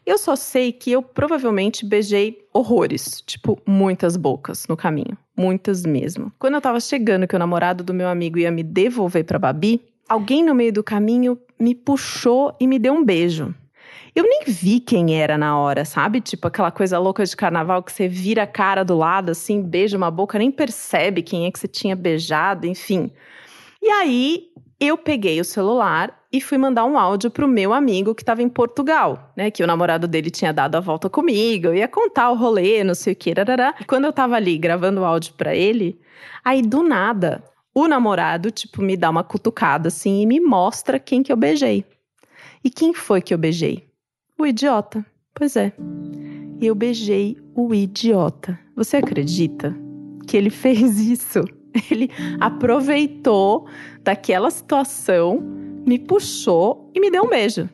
Eu 0.05 0.17
só 0.17 0.35
sei 0.35 0.71
que 0.71 0.91
eu 0.91 1.01
provavelmente 1.01 1.85
beijei 1.85 2.47
horrores, 2.53 3.21
tipo, 3.25 3.59
muitas 3.65 4.17
bocas 4.17 4.67
no 4.67 4.75
caminho. 4.75 5.17
Muitas 5.37 5.85
mesmo. 5.85 6.31
Quando 6.39 6.55
eu 6.55 6.61
tava 6.61 6.79
chegando, 6.79 7.27
que 7.27 7.35
o 7.35 7.39
namorado 7.39 7.83
do 7.83 7.93
meu 7.93 8.09
amigo 8.09 8.39
ia 8.39 8.51
me 8.51 8.63
devolver 8.63 9.23
pra 9.23 9.37
Babi, 9.37 9.79
alguém 10.09 10.43
no 10.43 10.55
meio 10.55 10.73
do 10.73 10.83
caminho 10.83 11.37
me 11.59 11.75
puxou 11.75 12.55
e 12.59 12.65
me 12.65 12.79
deu 12.79 12.93
um 12.93 13.05
beijo. 13.05 13.53
Eu 14.15 14.23
nem 14.23 14.41
vi 14.47 14.79
quem 14.79 15.15
era 15.15 15.37
na 15.37 15.59
hora, 15.59 15.85
sabe? 15.85 16.19
Tipo 16.19 16.47
aquela 16.47 16.71
coisa 16.71 16.97
louca 16.97 17.23
de 17.23 17.35
carnaval 17.35 17.83
que 17.83 17.91
você 17.91 18.07
vira 18.07 18.43
a 18.43 18.47
cara 18.47 18.83
do 18.83 18.97
lado, 18.97 19.29
assim, 19.29 19.61
beija 19.61 19.95
uma 19.95 20.09
boca, 20.09 20.39
nem 20.39 20.49
percebe 20.49 21.21
quem 21.21 21.45
é 21.45 21.51
que 21.51 21.59
você 21.59 21.67
tinha 21.67 21.95
beijado, 21.95 22.65
enfim. 22.65 23.11
E 23.79 23.87
aí 23.89 24.47
eu 24.79 24.97
peguei 24.97 25.39
o 25.39 25.45
celular 25.45 26.19
e 26.37 26.41
fui 26.41 26.57
mandar 26.57 26.85
um 26.85 26.97
áudio 26.97 27.31
pro 27.31 27.47
meu 27.47 27.73
amigo 27.73 28.13
que 28.13 28.21
estava 28.21 28.43
em 28.43 28.49
Portugal, 28.49 29.33
né? 29.35 29.49
Que 29.49 29.63
o 29.63 29.67
namorado 29.67 30.07
dele 30.07 30.29
tinha 30.29 30.53
dado 30.53 30.75
a 30.75 30.79
volta 30.79 31.09
comigo, 31.09 31.73
ia 31.73 31.87
contar 31.87 32.29
o 32.29 32.35
rolê, 32.35 32.83
não 32.83 32.93
sei 32.93 33.13
o 33.13 33.15
que, 33.15 33.33
rarará. 33.33 33.73
E 33.81 33.85
quando 33.85 34.05
eu 34.05 34.13
tava 34.13 34.35
ali 34.35 34.55
gravando 34.57 35.01
o 35.01 35.05
áudio 35.05 35.33
para 35.33 35.55
ele, 35.55 35.99
aí 36.45 36.61
do 36.61 36.83
nada, 36.83 37.43
o 37.73 37.87
namorado, 37.87 38.51
tipo, 38.51 38.83
me 38.83 38.95
dá 38.95 39.09
uma 39.09 39.23
cutucada 39.23 39.87
assim 39.87 40.21
e 40.21 40.25
me 40.27 40.39
mostra 40.39 40.99
quem 40.99 41.23
que 41.23 41.31
eu 41.31 41.37
beijei. 41.37 41.83
E 42.63 42.69
quem 42.69 42.93
foi 42.93 43.19
que 43.19 43.33
eu 43.33 43.37
beijei? 43.37 43.87
O 44.37 44.45
idiota. 44.45 45.03
Pois 45.33 45.55
é. 45.55 45.73
Eu 46.61 46.75
beijei 46.75 47.37
o 47.55 47.73
idiota. 47.73 48.59
Você 48.75 48.97
acredita 48.97 49.75
que 50.27 50.37
ele 50.37 50.49
fez 50.51 50.99
isso? 50.99 51.43
Ele 51.89 52.09
aproveitou 52.39 53.67
daquela 54.03 54.49
situação 54.49 55.56
me 55.87 55.97
puxou 55.97 56.91
e 56.93 56.99
me 56.99 57.09
deu 57.09 57.23
um 57.23 57.29
beijo. 57.29 57.69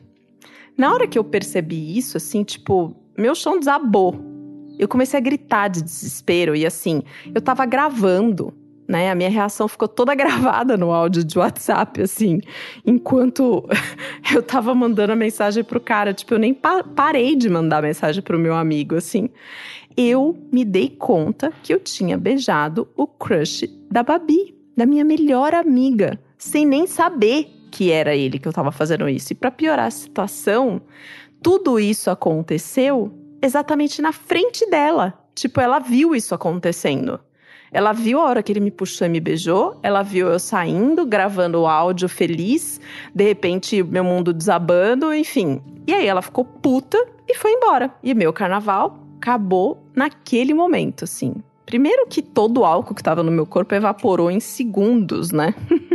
Na 0.78 0.92
hora 0.92 1.06
que 1.06 1.18
eu 1.18 1.24
percebi 1.24 1.98
isso, 1.98 2.16
assim, 2.16 2.44
tipo, 2.44 2.94
meu 3.18 3.34
chão 3.34 3.58
desabou. 3.58 4.14
Eu 4.78 4.88
comecei 4.88 5.18
a 5.18 5.22
gritar 5.22 5.68
de 5.68 5.82
desespero 5.82 6.54
e 6.54 6.64
assim, 6.64 7.02
eu 7.34 7.40
tava 7.40 7.66
gravando, 7.66 8.52
né? 8.88 9.10
A 9.10 9.14
minha 9.14 9.30
reação 9.30 9.66
ficou 9.66 9.88
toda 9.88 10.14
gravada 10.16 10.76
no 10.76 10.92
áudio 10.92 11.24
de 11.24 11.38
WhatsApp, 11.38 12.02
assim, 12.02 12.40
enquanto 12.86 13.68
eu 14.32 14.42
tava 14.42 14.74
mandando 14.74 15.12
a 15.12 15.16
mensagem 15.16 15.64
pro 15.64 15.80
cara. 15.80 16.14
Tipo, 16.14 16.34
eu 16.34 16.38
nem 16.38 16.54
pa 16.54 16.84
parei 16.84 17.34
de 17.34 17.48
mandar 17.48 17.82
mensagem 17.82 18.22
pro 18.22 18.38
meu 18.38 18.54
amigo, 18.54 18.94
assim. 18.94 19.28
Eu 19.96 20.36
me 20.52 20.64
dei 20.64 20.88
conta 20.88 21.52
que 21.62 21.72
eu 21.72 21.78
tinha 21.78 22.16
beijado 22.16 22.88
o 22.96 23.06
crush 23.06 23.64
da 23.90 24.02
Babi, 24.02 24.56
da 24.76 24.86
minha 24.86 25.04
melhor 25.04 25.54
amiga, 25.54 26.18
sem 26.36 26.66
nem 26.66 26.84
saber 26.84 27.48
que 27.74 27.90
era 27.90 28.14
ele 28.14 28.38
que 28.38 28.46
eu 28.46 28.50
estava 28.50 28.70
fazendo 28.70 29.08
isso. 29.08 29.32
E 29.32 29.34
para 29.34 29.50
piorar 29.50 29.86
a 29.86 29.90
situação, 29.90 30.80
tudo 31.42 31.80
isso 31.80 32.08
aconteceu 32.08 33.12
exatamente 33.42 34.00
na 34.00 34.12
frente 34.12 34.64
dela. 34.70 35.12
Tipo, 35.34 35.60
ela 35.60 35.80
viu 35.80 36.14
isso 36.14 36.36
acontecendo. 36.36 37.18
Ela 37.72 37.92
viu 37.92 38.20
a 38.20 38.26
hora 38.26 38.44
que 38.44 38.52
ele 38.52 38.60
me 38.60 38.70
puxou 38.70 39.08
e 39.08 39.10
me 39.10 39.18
beijou, 39.18 39.76
ela 39.82 40.04
viu 40.04 40.28
eu 40.28 40.38
saindo, 40.38 41.04
gravando 41.04 41.62
o 41.62 41.66
áudio 41.66 42.08
feliz, 42.08 42.80
de 43.12 43.24
repente 43.24 43.82
meu 43.82 44.04
mundo 44.04 44.32
desabando, 44.32 45.12
enfim. 45.12 45.60
E 45.84 45.92
aí 45.92 46.06
ela 46.06 46.22
ficou 46.22 46.44
puta 46.44 46.96
e 47.28 47.34
foi 47.34 47.50
embora. 47.50 47.92
E 48.04 48.14
meu 48.14 48.32
carnaval 48.32 49.00
acabou 49.16 49.84
naquele 49.96 50.54
momento, 50.54 51.02
assim. 51.02 51.34
Primeiro 51.66 52.06
que 52.06 52.22
todo 52.22 52.60
o 52.60 52.64
álcool 52.64 52.94
que 52.94 53.00
estava 53.00 53.24
no 53.24 53.32
meu 53.32 53.46
corpo 53.46 53.74
evaporou 53.74 54.30
em 54.30 54.38
segundos, 54.38 55.32
né? 55.32 55.52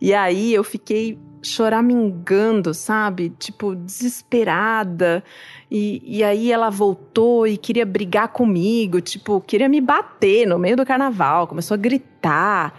E 0.00 0.14
aí 0.14 0.52
eu 0.52 0.64
fiquei 0.64 1.18
choramingando, 1.42 2.74
sabe? 2.74 3.30
Tipo, 3.38 3.74
desesperada. 3.74 5.24
E, 5.70 6.02
e 6.04 6.24
aí 6.24 6.52
ela 6.52 6.70
voltou 6.70 7.46
e 7.46 7.56
queria 7.56 7.86
brigar 7.86 8.28
comigo, 8.28 9.00
tipo, 9.00 9.40
queria 9.40 9.68
me 9.68 9.80
bater 9.80 10.46
no 10.46 10.58
meio 10.58 10.76
do 10.76 10.84
carnaval, 10.84 11.46
começou 11.46 11.74
a 11.74 11.78
gritar. 11.78 12.74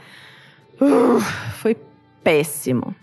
Uh, 0.80 1.20
foi 1.58 1.78
péssimo. 2.24 2.96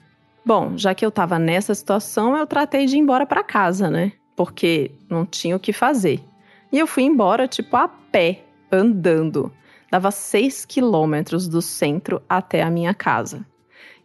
Bom, 0.45 0.77
já 0.77 0.95
que 0.95 1.05
eu 1.05 1.11
tava 1.11 1.38
nessa 1.38 1.75
situação, 1.75 2.37
eu 2.37 2.47
tratei 2.47 2.87
de 2.87 2.97
ir 2.97 3.00
embora 3.00 3.27
para 3.27 3.43
casa, 3.43 3.91
né? 3.91 4.12
Porque 4.37 4.93
não 5.09 5.27
tinha 5.27 5.57
o 5.57 5.61
que 5.61 5.73
fazer. 5.73 6.21
E 6.73 6.79
eu 6.79 6.87
fui 6.87 7.03
embora, 7.03 7.49
tipo, 7.49 7.77
a 7.77 7.88
pé, 7.88 8.45
andando. 8.71 9.53
Dava 9.90 10.11
seis 10.11 10.64
quilômetros 10.64 11.49
do 11.49 11.62
centro 11.62 12.23
até 12.28 12.62
a 12.62 12.71
minha 12.71 12.92
casa. 12.92 13.47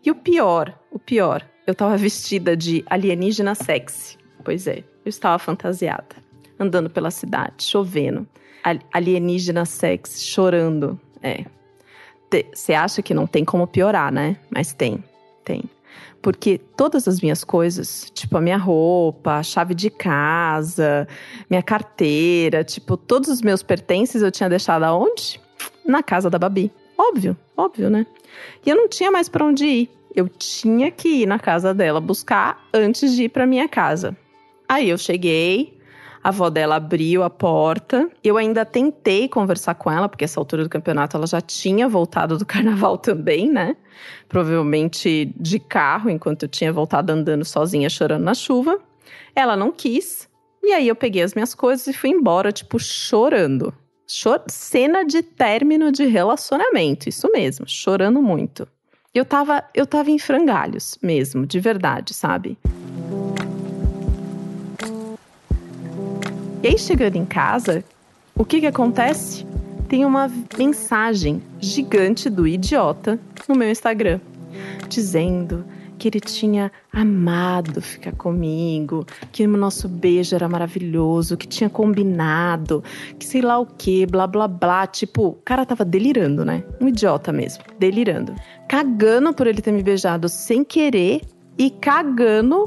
E 0.04 0.12
o 0.12 0.16
pior, 0.16 0.78
o 0.92 1.00
pior, 1.00 1.46
eu 1.66 1.74
tava 1.74 1.98
vestida 1.98 2.56
de 2.56 2.84
alienígena 2.88 3.56
sexy. 3.56 4.18
Pois 4.44 4.68
é, 4.68 4.80
eu 5.06 5.10
estava 5.10 5.40
fantasiada. 5.40 6.16
Andando 6.60 6.90
pela 6.90 7.12
cidade, 7.12 7.64
chovendo. 7.64 8.28
Alienígena 8.94 9.66
sexy, 9.66 10.24
chorando. 10.24 11.00
É. 11.22 11.46
Você 12.54 12.74
acha 12.74 13.02
que 13.02 13.14
não 13.14 13.28
tem 13.28 13.46
como 13.46 13.68
piorar, 13.68 14.12
né? 14.12 14.38
Mas 14.50 14.74
tem, 14.74 15.04
tem. 15.44 15.64
Porque 16.22 16.58
todas 16.58 17.08
as 17.08 17.20
minhas 17.20 17.44
coisas, 17.44 18.10
tipo 18.14 18.38
a 18.38 18.42
minha 18.42 18.58
roupa, 18.58 19.36
a 19.36 19.44
chave 19.44 19.76
de 19.76 19.90
casa, 19.90 21.08
minha 21.50 21.62
carteira, 21.62 22.64
tipo, 22.64 22.96
todos 22.96 23.30
os 23.30 23.42
meus 23.42 23.62
pertences 23.62 24.22
eu 24.22 24.32
tinha 24.32 24.50
deixado 24.50 24.84
aonde? 24.84 25.40
Na 25.86 26.02
casa 26.02 26.30
da 26.30 26.40
Babi. 26.40 26.72
Óbvio, 26.98 27.36
óbvio, 27.58 27.90
né? 27.90 28.06
E 28.66 28.70
eu 28.70 28.76
não 28.76 28.88
tinha 28.88 29.12
mais 29.12 29.28
para 29.28 29.46
onde 29.46 29.66
ir. 29.66 29.90
Eu 30.16 30.30
tinha 30.30 30.92
que 30.92 31.24
ir 31.24 31.26
na 31.26 31.40
casa 31.40 31.74
dela 31.74 32.00
buscar 32.00 32.64
antes 32.74 33.16
de 33.16 33.24
ir 33.24 33.30
para 33.30 33.48
minha 33.48 33.68
casa. 33.68 34.16
Aí 34.70 34.90
eu 34.90 34.98
cheguei, 34.98 35.78
a 36.24 36.30
avó 36.30 36.50
dela 36.50 36.76
abriu 36.76 37.24
a 37.24 37.30
porta. 37.30 38.10
Eu 38.24 38.38
ainda 38.38 38.64
tentei 38.64 39.28
conversar 39.28 39.76
com 39.76 39.92
ela, 39.92 40.08
porque 40.08 40.24
essa 40.24 40.40
altura 40.40 40.64
do 40.64 40.70
campeonato 40.70 41.18
ela 41.18 41.28
já 41.28 41.42
tinha 41.42 41.90
voltado 41.90 42.38
do 42.38 42.46
carnaval 42.48 42.98
também, 42.98 43.52
né? 43.52 43.76
Provavelmente 44.30 45.34
de 45.36 45.60
carro, 45.60 46.10
enquanto 46.10 46.44
eu 46.44 46.50
tinha 46.50 46.72
voltado 46.72 47.12
andando 47.12 47.44
sozinha, 47.44 47.90
chorando 47.90 48.24
na 48.24 48.34
chuva. 48.34 48.80
Ela 49.36 49.58
não 49.58 49.72
quis. 49.72 50.30
E 50.64 50.72
aí 50.72 50.88
eu 50.88 50.96
peguei 50.96 51.24
as 51.24 51.34
minhas 51.34 51.54
coisas 51.54 51.86
e 51.88 51.94
fui 51.94 52.10
embora, 52.10 52.52
tipo, 52.52 52.80
chorando. 52.80 53.74
Chor 54.16 54.44
cena 54.46 55.04
de 55.04 55.24
término 55.24 55.92
de 55.92 56.06
relacionamento, 56.06 57.10
isso 57.10 57.28
mesmo, 57.32 57.68
chorando 57.68 58.22
muito. 58.22 58.68
Eu 59.12 59.26
tava, 59.26 59.64
eu 59.74 59.88
tava 59.88 60.12
em 60.12 60.20
frangalhos 60.20 61.00
mesmo, 61.02 61.48
de 61.48 61.60
verdade, 61.60 62.14
sabe? 62.14 62.56
E 66.62 66.68
aí, 66.68 66.78
chegando 66.78 67.16
em 67.16 67.26
casa, 67.26 67.84
o 68.36 68.46
que 68.46 68.60
que 68.60 68.68
acontece? 68.68 69.48
Tem 69.90 70.06
uma 70.06 70.32
mensagem 70.60 71.42
gigante 71.60 72.30
do 72.30 72.48
idiota 72.48 73.20
no 73.50 73.56
meu 73.56 73.72
Instagram, 73.72 74.20
dizendo 74.88 75.66
que 75.98 76.08
ele 76.08 76.20
tinha 76.20 76.72
amado 76.92 77.82
ficar 77.82 78.12
comigo, 78.14 79.06
que 79.32 79.46
o 79.46 79.58
nosso 79.58 79.88
beijo 79.88 80.36
era 80.36 80.48
maravilhoso, 80.50 81.38
que 81.38 81.48
tinha 81.48 81.70
combinado, 81.70 82.84
que 83.18 83.26
sei 83.26 83.42
lá 83.42 83.60
o 83.60 83.66
que, 83.66 84.06
blá 84.06 84.28
blá 84.28 84.48
blá. 84.48 84.88
Tipo, 84.88 85.28
o 85.28 85.34
cara 85.34 85.66
tava 85.66 85.86
delirando, 85.86 86.44
né? 86.44 86.64
Um 86.82 86.88
idiota 86.88 87.32
mesmo, 87.32 87.64
delirando. 87.80 88.34
Cagando 88.68 89.34
por 89.34 89.48
ele 89.48 89.62
ter 89.62 89.72
me 89.72 89.84
beijado 89.84 90.28
sem 90.28 90.64
querer 90.64 91.22
e 91.58 91.70
cagando 91.70 92.64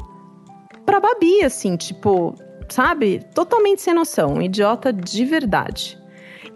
pra 0.85 0.99
Babi, 0.99 1.43
assim, 1.43 1.75
tipo, 1.75 2.33
sabe? 2.69 3.21
Totalmente 3.33 3.81
sem 3.81 3.93
noção, 3.93 4.35
um 4.35 4.41
idiota 4.41 4.91
de 4.93 5.25
verdade. 5.25 5.97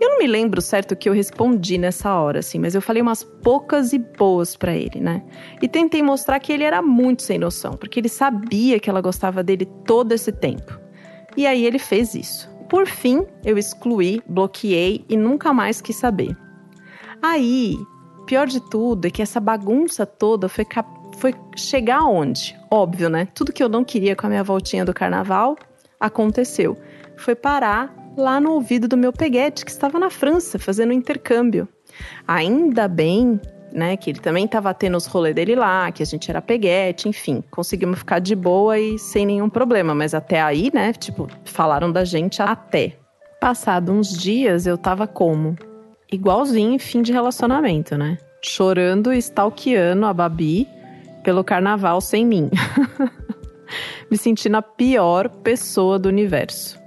Eu 0.02 0.10
não 0.10 0.18
me 0.18 0.26
lembro 0.26 0.60
certo 0.64 0.94
o 0.94 0.96
que 0.96 1.08
eu 1.08 1.14
respondi 1.14 1.78
nessa 1.78 2.16
hora, 2.16 2.40
assim, 2.40 2.58
mas 2.58 2.74
eu 2.74 2.82
falei 2.82 3.04
umas 3.04 3.24
poucas 3.24 3.94
e 3.94 4.00
boas 4.00 4.58
para 4.58 4.76
ele, 4.76 5.00
né? 5.00 5.24
E 5.62 5.68
tentei 5.68 6.02
mostrar 6.02 6.40
que 6.40 6.52
ele 6.52 6.64
era 6.64 6.82
muito 6.82 7.22
sem 7.22 7.38
noção, 7.38 7.74
porque 7.74 8.00
ele 8.00 8.10
sabia 8.10 8.80
que 8.80 8.90
ela 8.90 9.00
gostava 9.00 9.44
dele 9.44 9.64
todo 9.86 10.12
esse 10.12 10.32
tempo. 10.32 10.80
E 11.38 11.46
aí 11.46 11.64
ele 11.64 11.78
fez 11.78 12.16
isso. 12.16 12.50
Por 12.68 12.88
fim, 12.88 13.28
eu 13.46 13.60
excluí, 13.60 14.24
bloqueei 14.28 15.06
e 15.08 15.16
nunca 15.16 15.54
mais 15.54 15.80
quis 15.80 15.98
saber. 15.98 16.36
Aí, 17.22 17.78
pior 18.26 18.48
de 18.48 18.60
tudo 18.60 19.06
é 19.06 19.12
que 19.12 19.22
essa 19.22 19.40
bagunça 19.40 20.04
toda 20.04 20.50
foi, 20.50 20.66
foi 21.20 21.36
chegar 21.56 22.00
aonde? 22.00 22.60
Óbvio, 22.72 23.08
né? 23.08 23.28
Tudo 23.36 23.54
que 23.54 23.62
eu 23.62 23.70
não 23.70 23.84
queria 23.84 24.16
com 24.16 24.26
a 24.26 24.30
minha 24.32 24.44
voltinha 24.44 24.84
do 24.84 24.96
carnaval 24.96 25.56
aconteceu. 26.00 26.76
Foi 27.18 27.36
parar 27.36 28.01
lá 28.18 28.40
no 28.40 28.52
ouvido 28.54 28.88
do 28.88 28.98
meu 28.98 29.14
peguete, 29.14 29.66
que 29.66 29.72
estava 29.72 30.00
na 30.00 30.10
França, 30.10 30.60
fazendo 30.60 30.94
intercâmbio. 30.94 31.68
Ainda 32.28 32.88
bem, 32.88 33.40
né, 33.74 33.96
que 33.98 34.10
ele 34.10 34.20
também 34.20 34.46
estava 34.46 34.74
tendo 34.74 34.98
os 34.98 35.06
rolês 35.06 35.36
dele 35.36 35.56
lá, 35.56 35.92
que 35.92 36.04
a 36.04 36.06
gente 36.06 36.30
era 36.30 36.42
peguete, 36.42 37.08
enfim, 37.08 37.44
conseguimos 37.52 38.00
ficar 38.00 38.20
de 38.20 38.36
boa 38.36 38.78
e 38.78 38.98
sem 39.00 39.26
nenhum 39.26 39.50
problema, 39.50 39.96
mas 39.96 40.14
até 40.14 40.42
aí, 40.42 40.70
né, 40.74 40.94
tipo, 40.94 41.28
falaram 41.46 41.92
da 41.92 42.04
gente 42.04 42.42
até. 42.42 42.98
Passado 43.40 43.92
uns 43.92 44.16
dias, 44.16 44.68
eu 44.68 44.78
tava 44.78 45.08
como? 45.08 45.56
Igualzinho 46.12 46.74
em 46.74 46.80
fim 46.80 47.02
de 47.02 47.12
relacionamento, 47.12 47.98
né? 47.98 48.18
Chorando 48.44 49.14
e 49.14 49.18
stalkeando 49.18 50.06
a 50.06 50.14
Babi 50.14 50.68
pelo 51.24 51.44
carnaval 51.44 52.02
sem 52.02 52.26
mim. 52.26 52.50
Me 54.12 54.18
sentindo 54.18 54.58
a 54.58 54.62
pior 54.62 55.30
pessoa 55.30 55.98
do 55.98 56.10
universo. 56.10 56.81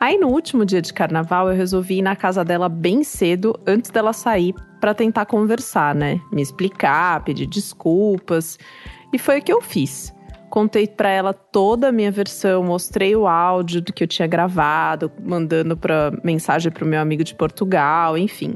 Aí 0.00 0.16
no 0.16 0.28
último 0.28 0.64
dia 0.64 0.80
de 0.80 0.92
carnaval 0.92 1.50
eu 1.50 1.56
resolvi 1.56 1.98
ir 1.98 2.02
na 2.02 2.14
casa 2.14 2.44
dela 2.44 2.68
bem 2.68 3.02
cedo 3.02 3.58
antes 3.66 3.90
dela 3.90 4.12
sair 4.12 4.54
para 4.80 4.94
tentar 4.94 5.26
conversar, 5.26 5.94
né? 5.94 6.20
Me 6.32 6.40
explicar, 6.40 7.24
pedir 7.24 7.46
desculpas. 7.46 8.58
E 9.12 9.18
foi 9.18 9.40
o 9.40 9.42
que 9.42 9.52
eu 9.52 9.60
fiz. 9.60 10.14
Contei 10.50 10.86
para 10.86 11.10
ela 11.10 11.34
toda 11.34 11.88
a 11.88 11.92
minha 11.92 12.10
versão, 12.10 12.62
mostrei 12.62 13.14
o 13.14 13.26
áudio 13.26 13.82
do 13.82 13.92
que 13.92 14.04
eu 14.04 14.08
tinha 14.08 14.26
gravado, 14.26 15.10
mandando 15.22 15.76
para 15.76 16.12
mensagem 16.24 16.72
para 16.72 16.84
o 16.84 16.88
meu 16.88 17.00
amigo 17.00 17.22
de 17.22 17.34
Portugal, 17.34 18.16
enfim. 18.16 18.54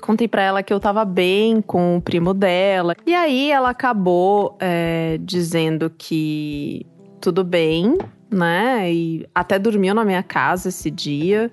Contei 0.00 0.26
para 0.26 0.42
ela 0.42 0.62
que 0.62 0.72
eu 0.72 0.80
tava 0.80 1.04
bem 1.04 1.62
com 1.62 1.96
o 1.96 2.02
primo 2.02 2.34
dela. 2.34 2.96
E 3.06 3.14
aí 3.14 3.50
ela 3.50 3.70
acabou 3.70 4.56
é, 4.60 5.18
dizendo 5.22 5.90
que 5.96 6.86
tudo 7.20 7.44
bem, 7.44 7.96
né? 8.30 8.92
E 8.92 9.28
até 9.34 9.58
dormiu 9.58 9.94
na 9.94 10.04
minha 10.04 10.22
casa 10.22 10.68
esse 10.68 10.90
dia 10.90 11.50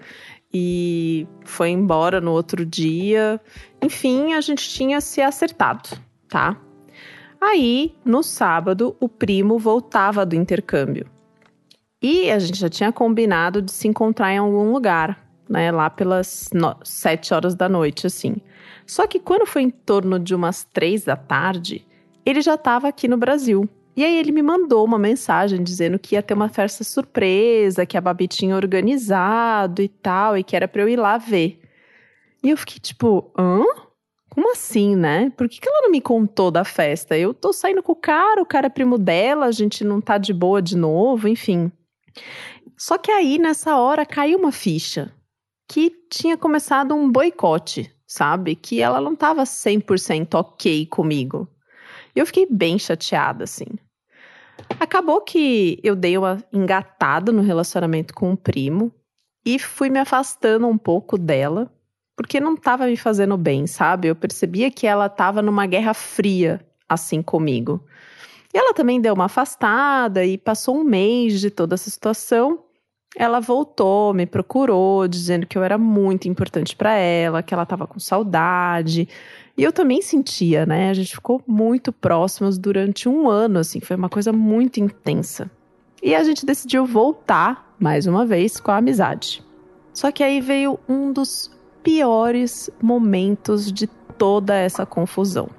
e 0.54 1.28
foi 1.44 1.70
embora 1.70 2.22
no 2.22 2.32
outro 2.32 2.66
dia. 2.66 3.40
Enfim, 3.82 4.34
a 4.34 4.42
gente 4.42 4.68
tinha 4.70 5.02
se 5.02 5.22
acertado, 5.22 5.90
tá? 6.30 6.58
Aí, 7.40 7.96
no 8.04 8.24
sábado, 8.24 8.96
o 9.00 9.08
primo 9.08 9.60
voltava 9.60 10.26
do 10.26 10.36
intercâmbio. 10.36 11.06
E 12.02 12.32
a 12.32 12.40
gente 12.40 12.60
já 12.60 12.70
tinha 12.70 12.92
combinado 12.92 13.62
de 13.62 13.72
se 13.72 13.88
encontrar 13.88 14.34
em 14.34 14.38
algum 14.38 14.72
lugar, 14.72 15.24
né? 15.50 15.72
Lá 15.72 15.90
pelas 15.90 16.50
sete 16.84 17.34
horas 17.34 17.56
da 17.56 17.68
noite, 17.68 18.08
assim. 18.08 18.38
Só 18.86 19.06
que 19.06 19.20
quando 19.20 19.46
foi 19.46 19.64
em 19.64 19.70
torno 19.70 20.20
de 20.20 20.34
umas 20.34 20.64
três 20.64 21.04
da 21.04 21.16
tarde, 21.16 21.86
ele 22.26 22.42
já 22.42 22.56
estava 22.56 22.88
aqui 22.88 23.08
no 23.08 23.18
Brasil. 23.18 23.70
E 23.98 24.06
aí 24.06 24.16
ele 24.16 24.32
me 24.32 24.44
mandou 24.44 24.86
uma 24.86 25.00
mensagem 25.00 25.64
dizendo 25.64 25.98
que 25.98 26.14
ia 26.14 26.22
ter 26.22 26.36
uma 26.36 26.50
festa 26.50 26.84
surpresa, 26.84 27.84
que 27.84 27.98
a 27.98 28.02
Babi 28.02 28.28
tinha 28.28 28.56
organizado 28.56 29.82
e 29.82 29.90
tal, 29.90 30.38
e 30.38 30.44
que 30.44 30.56
era 30.56 30.68
pra 30.68 30.84
eu 30.84 30.90
ir 30.90 30.98
lá 30.98 31.18
ver. 31.18 31.60
E 32.44 32.52
eu 32.52 32.58
fiquei 32.58 32.80
tipo, 32.80 33.34
hã? 33.36 33.64
Como 34.30 34.52
assim, 34.52 34.96
né? 34.96 35.32
Por 35.32 35.50
que, 35.50 35.60
que 35.60 35.68
ela 35.68 35.82
não 35.82 35.90
me 35.90 36.00
contou 36.00 36.52
da 36.52 36.64
festa? 36.64 37.18
Eu 37.18 37.34
tô 37.34 37.52
saindo 37.52 37.82
com 37.82 37.94
o 37.94 37.96
cara, 37.96 38.40
o 38.40 38.46
cara 38.46 38.68
é 38.68 38.70
primo 38.70 39.00
dela, 39.00 39.48
a 39.48 39.52
gente 39.52 39.84
não 39.84 40.00
tá 40.00 40.20
de 40.20 40.32
boa 40.32 40.62
de 40.62 40.78
novo, 40.78 41.28
enfim. 41.28 41.72
Só 42.78 43.00
que 43.00 43.10
aí, 43.10 43.40
nessa 43.40 43.78
hora, 43.80 44.06
caiu 44.06 44.38
uma 44.38 44.52
ficha 44.52 45.12
que 45.68 45.90
tinha 46.08 46.38
começado 46.38 46.94
um 46.94 47.12
boicote, 47.12 47.92
sabe? 48.06 48.56
Que 48.56 48.80
ela 48.80 49.02
não 49.02 49.16
tava 49.16 49.42
100% 49.42 50.36
ok 50.36 50.86
comigo. 50.86 51.48
E 52.16 52.20
eu 52.20 52.28
fiquei 52.28 52.46
bem 52.48 52.78
chateada, 52.78 53.44
assim. 53.44 53.66
Acabou 54.80 55.22
que 55.22 55.80
eu 55.84 55.96
dei 55.96 56.18
uma 56.18 56.44
engatada 56.52 57.32
no 57.32 57.42
relacionamento 57.42 58.14
com 58.14 58.32
o 58.32 58.38
primo 58.38 58.94
e 59.46 59.58
fui 59.58 59.90
me 59.90 60.00
afastando 60.00 60.68
um 60.68 60.78
pouco 60.78 61.18
dela, 61.18 61.72
porque 62.16 62.40
não 62.40 62.54
estava 62.54 62.86
me 62.86 62.98
fazendo 62.98 63.38
bem, 63.38 63.66
sabe? 63.66 64.08
Eu 64.08 64.16
percebia 64.16 64.70
que 64.70 64.86
ela 64.86 65.06
estava 65.06 65.42
numa 65.42 65.66
guerra 65.66 65.94
fria 65.94 66.66
assim 66.88 67.22
comigo. 67.22 67.84
E 68.54 68.58
ela 68.58 68.74
também 68.74 69.00
deu 69.00 69.14
uma 69.14 69.26
afastada 69.26 70.26
e 70.26 70.38
passou 70.38 70.78
um 70.78 70.84
mês 70.84 71.40
de 71.40 71.50
toda 71.50 71.76
essa 71.76 71.90
situação. 71.90 72.64
Ela 73.16 73.40
voltou, 73.40 74.14
me 74.14 74.26
procurou, 74.26 75.08
dizendo 75.08 75.46
que 75.46 75.58
eu 75.58 75.64
era 75.64 75.78
muito 75.78 76.28
importante 76.28 76.76
para 76.76 76.94
ela, 76.94 77.42
que 77.42 77.54
ela 77.54 77.64
estava 77.64 77.88
com 77.88 78.00
saudade, 78.00 79.08
e 79.58 79.64
eu 79.64 79.72
também 79.72 80.02
sentia, 80.02 80.66
né? 80.66 80.90
A 80.90 80.94
gente 80.94 81.16
ficou 81.16 81.42
muito 81.48 81.92
próximos 81.92 82.58
durante 82.60 83.10
um 83.10 83.28
ano, 83.28 83.60
assim, 83.60 83.80
foi 83.80 83.96
uma 83.96 84.10
coisa 84.10 84.32
muito 84.32 84.80
intensa. 84.80 85.50
E 86.04 86.14
a 86.14 86.24
gente 86.24 86.46
decidiu 86.46 86.86
voltar, 86.86 87.74
mais 87.80 88.06
uma 88.06 88.24
vez, 88.24 88.60
com 88.60 88.70
a 88.70 88.78
amizade. 88.78 89.44
Só 89.92 90.12
que 90.12 90.24
aí 90.24 90.40
veio 90.40 90.80
um 90.88 91.12
dos 91.12 91.50
piores 91.82 92.70
momentos 92.80 93.72
de 93.72 93.88
toda 93.88 94.54
essa 94.54 94.86
confusão. 94.86 95.50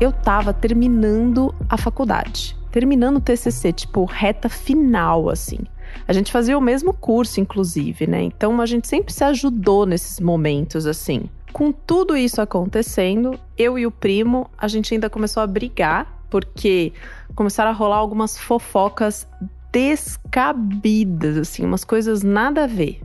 Eu 0.00 0.10
tava 0.10 0.52
terminando 0.52 1.54
a 1.68 1.76
faculdade, 1.76 2.56
terminando 2.70 3.16
o 3.16 3.20
TCC, 3.20 3.72
tipo, 3.72 4.04
reta 4.04 4.48
final, 4.48 5.28
assim. 5.28 5.58
A 6.06 6.12
gente 6.12 6.30
fazia 6.30 6.56
o 6.56 6.60
mesmo 6.60 6.92
curso, 6.92 7.40
inclusive, 7.40 8.06
né? 8.06 8.22
Então 8.22 8.60
a 8.60 8.66
gente 8.66 8.86
sempre 8.86 9.12
se 9.12 9.24
ajudou 9.24 9.86
nesses 9.86 10.20
momentos, 10.20 10.86
assim. 10.86 11.24
Com 11.52 11.72
tudo 11.72 12.16
isso 12.16 12.40
acontecendo, 12.40 13.38
eu 13.58 13.78
e 13.78 13.86
o 13.86 13.90
primo, 13.90 14.48
a 14.56 14.68
gente 14.68 14.94
ainda 14.94 15.10
começou 15.10 15.42
a 15.42 15.46
brigar, 15.46 16.22
porque 16.30 16.92
começaram 17.34 17.70
a 17.70 17.74
rolar 17.74 17.96
algumas 17.96 18.38
fofocas 18.38 19.26
descabidas, 19.72 21.36
assim, 21.36 21.64
umas 21.64 21.84
coisas 21.84 22.22
nada 22.22 22.64
a 22.64 22.66
ver 22.66 23.00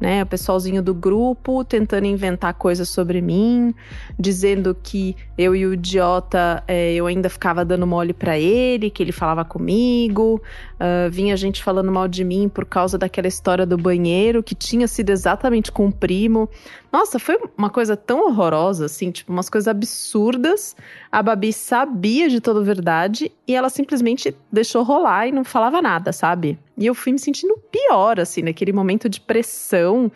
né? 0.00 0.22
O 0.22 0.26
pessoalzinho 0.26 0.82
do 0.82 0.94
grupo 0.94 1.64
tentando 1.64 2.06
inventar 2.06 2.54
coisas 2.54 2.88
sobre 2.88 3.20
mim, 3.20 3.74
dizendo 4.18 4.76
que 4.80 5.16
eu 5.36 5.54
e 5.54 5.66
o 5.66 5.74
idiota 5.74 6.62
é, 6.66 6.92
eu 6.94 7.06
ainda 7.06 7.28
ficava 7.28 7.64
dando 7.64 7.86
mole 7.86 8.12
para 8.12 8.38
ele, 8.38 8.90
que 8.90 9.02
ele 9.02 9.12
falava 9.12 9.44
comigo. 9.44 10.40
Uh, 10.74 11.10
vinha 11.10 11.36
gente 11.36 11.62
falando 11.62 11.90
mal 11.90 12.06
de 12.06 12.22
mim 12.22 12.48
por 12.48 12.66
causa 12.66 12.98
daquela 12.98 13.26
história 13.26 13.64
do 13.64 13.78
banheiro 13.78 14.42
que 14.42 14.54
tinha 14.54 14.86
sido 14.86 15.10
exatamente 15.10 15.72
com 15.72 15.86
o 15.86 15.92
primo. 15.92 16.48
Nossa, 16.92 17.18
foi 17.18 17.38
uma 17.56 17.68
coisa 17.68 17.96
tão 17.96 18.26
horrorosa, 18.26 18.86
assim, 18.86 19.10
tipo, 19.10 19.32
umas 19.32 19.50
coisas 19.50 19.68
absurdas. 19.68 20.74
A 21.10 21.22
Babi 21.22 21.52
sabia 21.52 22.28
de 22.28 22.40
toda 22.40 22.62
verdade 22.62 23.32
e 23.46 23.54
ela 23.54 23.68
simplesmente 23.68 24.34
deixou 24.50 24.82
rolar 24.82 25.26
e 25.26 25.32
não 25.32 25.44
falava 25.44 25.82
nada, 25.82 26.12
sabe? 26.12 26.58
E 26.76 26.86
eu 26.86 26.94
fui 26.94 27.12
me 27.12 27.18
sentindo 27.18 27.58
pior, 27.86 28.18
assim, 28.18 28.42
naquele 28.42 28.72
momento 28.72 29.08
de 29.08 29.20
pressão. 29.20 30.10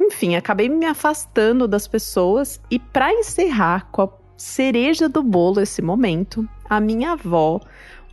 Enfim, 0.00 0.34
acabei 0.34 0.68
me 0.68 0.86
afastando 0.86 1.68
das 1.68 1.86
pessoas 1.86 2.60
e 2.70 2.78
para 2.78 3.12
encerrar 3.12 3.88
com 3.92 4.02
a 4.02 4.08
cereja 4.36 5.08
do 5.08 5.22
bolo 5.22 5.60
esse 5.60 5.80
momento, 5.80 6.48
a 6.68 6.80
minha 6.80 7.12
avó, 7.12 7.60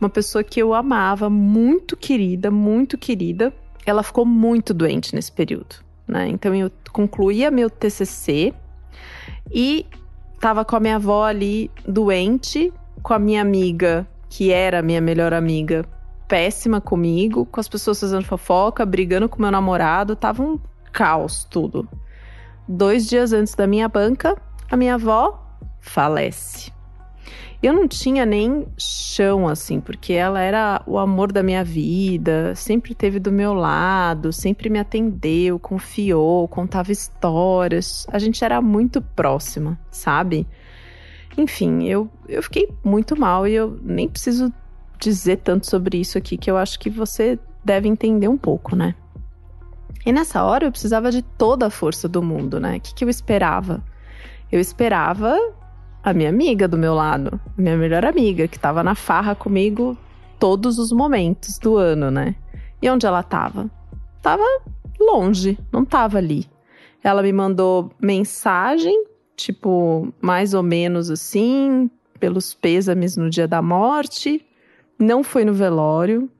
uma 0.00 0.08
pessoa 0.08 0.44
que 0.44 0.60
eu 0.60 0.72
amava, 0.74 1.28
muito 1.28 1.96
querida, 1.96 2.50
muito 2.50 2.96
querida, 2.96 3.52
ela 3.84 4.02
ficou 4.02 4.24
muito 4.24 4.72
doente 4.72 5.14
nesse 5.14 5.32
período, 5.32 5.76
né? 6.06 6.28
Então 6.28 6.54
eu 6.54 6.70
concluía 6.92 7.50
meu 7.50 7.68
TCC 7.68 8.54
e 9.50 9.84
tava 10.38 10.64
com 10.64 10.76
a 10.76 10.80
minha 10.80 10.96
avó 10.96 11.24
ali 11.24 11.70
doente, 11.86 12.72
com 13.02 13.12
a 13.12 13.18
minha 13.18 13.42
amiga, 13.42 14.06
que 14.28 14.52
era 14.52 14.80
minha 14.80 15.00
melhor 15.00 15.34
amiga, 15.34 15.84
péssima 16.32 16.80
comigo, 16.80 17.44
com 17.44 17.60
as 17.60 17.68
pessoas 17.68 18.00
fazendo 18.00 18.24
fofoca, 18.24 18.86
brigando 18.86 19.28
com 19.28 19.42
meu 19.42 19.50
namorado, 19.50 20.16
tava 20.16 20.42
um 20.42 20.58
caos 20.90 21.44
tudo. 21.44 21.86
Dois 22.66 23.06
dias 23.06 23.34
antes 23.34 23.54
da 23.54 23.66
minha 23.66 23.86
banca, 23.86 24.40
a 24.70 24.74
minha 24.74 24.94
avó 24.94 25.58
falece. 25.78 26.72
Eu 27.62 27.74
não 27.74 27.86
tinha 27.86 28.24
nem 28.24 28.66
chão, 28.78 29.46
assim, 29.46 29.78
porque 29.78 30.14
ela 30.14 30.40
era 30.40 30.82
o 30.86 30.96
amor 30.96 31.30
da 31.30 31.42
minha 31.42 31.62
vida, 31.62 32.54
sempre 32.54 32.94
teve 32.94 33.20
do 33.20 33.30
meu 33.30 33.52
lado, 33.52 34.32
sempre 34.32 34.70
me 34.70 34.78
atendeu, 34.78 35.58
confiou, 35.58 36.48
contava 36.48 36.90
histórias. 36.90 38.06
A 38.10 38.18
gente 38.18 38.42
era 38.42 38.58
muito 38.62 39.02
próxima, 39.02 39.78
sabe? 39.90 40.46
Enfim, 41.36 41.84
eu, 41.84 42.08
eu 42.26 42.42
fiquei 42.42 42.70
muito 42.82 43.20
mal 43.20 43.46
e 43.46 43.52
eu 43.52 43.78
nem 43.82 44.08
preciso 44.08 44.50
dizer 45.02 45.38
tanto 45.38 45.68
sobre 45.68 45.98
isso 45.98 46.16
aqui 46.16 46.36
que 46.36 46.50
eu 46.50 46.56
acho 46.56 46.78
que 46.78 46.88
você 46.88 47.38
deve 47.64 47.88
entender 47.88 48.28
um 48.28 48.38
pouco, 48.38 48.76
né? 48.76 48.94
E 50.06 50.12
nessa 50.12 50.44
hora 50.44 50.66
eu 50.66 50.70
precisava 50.70 51.10
de 51.10 51.22
toda 51.22 51.66
a 51.66 51.70
força 51.70 52.08
do 52.08 52.22
mundo, 52.22 52.60
né? 52.60 52.76
O 52.76 52.80
que, 52.80 52.94
que 52.94 53.04
eu 53.04 53.08
esperava? 53.08 53.82
Eu 54.50 54.60
esperava 54.60 55.36
a 56.02 56.12
minha 56.12 56.28
amiga 56.28 56.66
do 56.66 56.78
meu 56.78 56.94
lado, 56.94 57.40
minha 57.56 57.76
melhor 57.76 58.04
amiga, 58.04 58.48
que 58.48 58.56
estava 58.56 58.82
na 58.82 58.94
farra 58.94 59.34
comigo 59.34 59.96
todos 60.38 60.78
os 60.78 60.92
momentos 60.92 61.58
do 61.58 61.76
ano, 61.76 62.10
né? 62.10 62.34
E 62.80 62.90
onde 62.90 63.06
ela 63.06 63.20
estava? 63.20 63.70
Tava 64.20 64.44
longe, 65.00 65.58
não 65.72 65.82
estava 65.82 66.18
ali. 66.18 66.46
Ela 67.02 67.22
me 67.22 67.32
mandou 67.32 67.90
mensagem, 68.00 69.04
tipo, 69.36 70.12
mais 70.20 70.54
ou 70.54 70.62
menos 70.62 71.10
assim, 71.10 71.90
pelos 72.18 72.54
pêsames 72.54 73.16
no 73.16 73.30
dia 73.30 73.46
da 73.48 73.62
morte. 73.62 74.44
Não 75.02 75.24
foi 75.24 75.44
no 75.44 75.52
velório. 75.52 76.30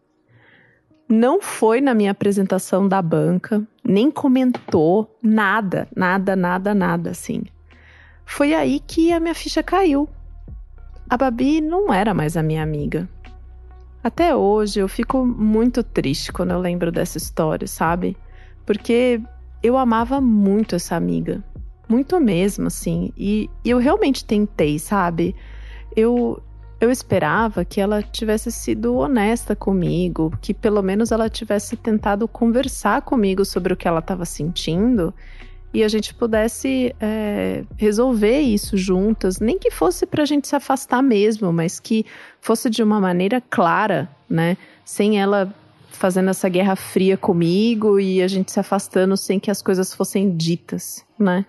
Não 1.09 1.43
foi 1.43 1.81
na 1.81 1.93
minha 1.95 2.13
apresentação 2.13 2.87
da 2.87 3.03
banca, 3.03 3.67
nem 3.85 4.09
comentou 4.09 5.19
nada, 5.21 5.89
nada, 5.97 6.37
nada, 6.37 6.73
nada 6.73 7.11
assim. 7.11 7.43
Foi 8.25 8.55
aí 8.55 8.79
que 8.79 9.13
a 9.13 9.19
minha 9.19 9.35
ficha 9.35 9.65
caiu. 9.65 10.09
A 11.11 11.17
Babi 11.17 11.61
não 11.61 11.93
era 11.93 12.15
mais 12.15 12.37
a 12.37 12.43
minha 12.43 12.63
amiga. 12.63 13.09
Até 14.03 14.35
hoje 14.35 14.79
eu 14.79 14.89
fico 14.89 15.27
muito 15.27 15.83
triste 15.83 16.33
quando 16.33 16.53
eu 16.53 16.61
lembro 16.61 16.93
dessa 16.93 17.19
história, 17.19 17.67
sabe? 17.67 18.17
Porque 18.65 19.21
eu 19.61 19.77
amava 19.77 20.21
muito 20.21 20.77
essa 20.77 20.95
amiga. 20.95 21.43
Muito 21.89 22.21
mesmo, 22.21 22.69
assim. 22.69 23.13
E, 23.17 23.51
e 23.65 23.71
eu 23.71 23.79
realmente 23.79 24.25
tentei, 24.25 24.79
sabe? 24.79 25.35
Eu, 25.97 26.41
eu 26.83 26.91
esperava 26.91 27.65
que 27.65 27.81
ela 27.81 28.03
tivesse 28.03 28.51
sido 28.51 28.97
honesta 28.97 29.55
comigo, 29.55 30.37
que 30.43 30.53
pelo 30.53 30.83
menos 30.83 31.13
ela 31.13 31.31
tivesse 31.31 31.77
tentado 31.77 32.27
conversar 32.27 33.03
comigo 33.03 33.45
sobre 33.45 33.73
o 33.73 33.77
que 33.77 33.87
ela 33.87 34.01
estava 34.01 34.25
sentindo 34.25 35.15
e 35.73 35.85
a 35.85 35.89
gente 35.89 36.13
pudesse 36.13 36.93
é, 37.01 37.63
resolver 37.77 38.41
isso 38.41 38.77
juntas, 38.77 39.39
nem 39.39 39.61
que 39.61 39.71
fosse 39.71 40.05
para 40.05 40.25
a 40.25 40.27
gente 40.27 40.49
se 40.49 40.57
afastar 40.57 41.01
mesmo, 41.05 41.53
mas 41.53 41.79
que 41.79 42.05
fosse 42.41 42.69
de 42.69 42.83
uma 42.83 43.01
maneira 43.01 43.41
clara, 43.41 44.11
né? 44.29 44.57
Sem 44.85 45.21
ela 45.21 45.55
fazendo 45.89 46.31
essa 46.31 46.49
guerra 46.49 46.75
fria 46.75 47.17
comigo 47.17 48.01
e 48.01 48.21
a 48.21 48.27
gente 48.27 48.51
se 48.51 48.59
afastando 48.59 49.17
sem 49.17 49.39
que 49.39 49.53
as 49.53 49.63
coisas 49.63 49.95
fossem 49.95 50.37
ditas, 50.37 51.07
né? 51.17 51.47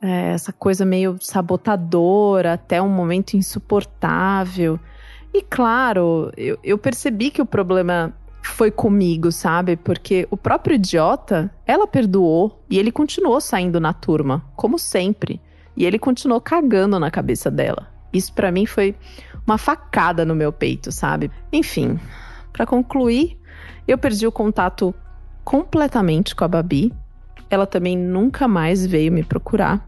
É, 0.00 0.32
essa 0.32 0.52
coisa 0.52 0.84
meio 0.84 1.16
sabotadora, 1.20 2.52
até 2.52 2.80
um 2.80 2.88
momento 2.88 3.36
insuportável. 3.36 4.78
E 5.34 5.42
claro, 5.42 6.32
eu, 6.36 6.58
eu 6.62 6.78
percebi 6.78 7.30
que 7.30 7.42
o 7.42 7.46
problema 7.46 8.14
foi 8.42 8.70
comigo, 8.70 9.30
sabe? 9.30 9.76
Porque 9.76 10.26
o 10.30 10.36
próprio 10.36 10.74
idiota, 10.74 11.50
ela 11.66 11.86
perdoou 11.86 12.62
e 12.70 12.78
ele 12.78 12.90
continuou 12.90 13.40
saindo 13.40 13.80
na 13.80 13.92
turma, 13.92 14.44
como 14.56 14.78
sempre. 14.78 15.40
E 15.76 15.84
ele 15.84 15.98
continuou 15.98 16.40
cagando 16.40 16.98
na 16.98 17.10
cabeça 17.10 17.50
dela. 17.50 17.88
Isso 18.12 18.32
para 18.32 18.50
mim 18.50 18.66
foi 18.66 18.96
uma 19.46 19.58
facada 19.58 20.24
no 20.24 20.34
meu 20.34 20.52
peito, 20.52 20.90
sabe? 20.90 21.30
Enfim, 21.52 21.98
para 22.52 22.66
concluir, 22.66 23.38
eu 23.86 23.96
perdi 23.96 24.26
o 24.26 24.32
contato 24.32 24.94
completamente 25.44 26.34
com 26.34 26.44
a 26.44 26.48
Babi. 26.48 26.92
Ela 27.48 27.66
também 27.66 27.96
nunca 27.96 28.48
mais 28.48 28.84
veio 28.84 29.12
me 29.12 29.22
procurar. 29.22 29.87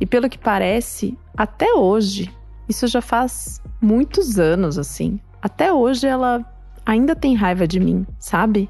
E 0.00 0.06
pelo 0.06 0.28
que 0.28 0.38
parece, 0.38 1.16
até 1.36 1.72
hoje, 1.74 2.32
isso 2.68 2.86
já 2.86 3.00
faz 3.00 3.60
muitos 3.80 4.38
anos 4.38 4.78
assim. 4.78 5.20
Até 5.40 5.72
hoje 5.72 6.06
ela 6.06 6.44
ainda 6.84 7.14
tem 7.14 7.34
raiva 7.34 7.66
de 7.66 7.78
mim, 7.78 8.06
sabe? 8.18 8.68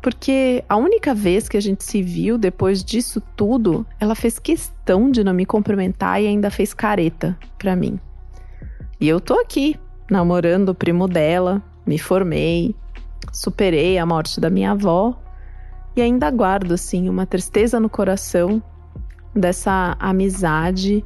Porque 0.00 0.64
a 0.68 0.76
única 0.76 1.14
vez 1.14 1.48
que 1.48 1.56
a 1.56 1.60
gente 1.60 1.84
se 1.84 2.02
viu 2.02 2.36
depois 2.36 2.82
disso 2.82 3.22
tudo, 3.36 3.86
ela 4.00 4.14
fez 4.14 4.38
questão 4.38 5.10
de 5.10 5.22
não 5.22 5.32
me 5.32 5.46
cumprimentar 5.46 6.20
e 6.20 6.26
ainda 6.26 6.50
fez 6.50 6.74
careta 6.74 7.38
pra 7.58 7.76
mim. 7.76 8.00
E 9.00 9.08
eu 9.08 9.20
tô 9.20 9.34
aqui, 9.34 9.76
namorando 10.10 10.70
o 10.70 10.74
primo 10.74 11.06
dela, 11.06 11.62
me 11.86 11.98
formei, 11.98 12.74
superei 13.32 13.98
a 13.98 14.06
morte 14.06 14.40
da 14.40 14.50
minha 14.50 14.72
avó 14.72 15.16
e 15.94 16.02
ainda 16.02 16.30
guardo 16.30 16.72
assim 16.72 17.08
uma 17.08 17.26
tristeza 17.26 17.78
no 17.78 17.88
coração 17.88 18.62
dessa 19.34 19.96
amizade 19.98 21.04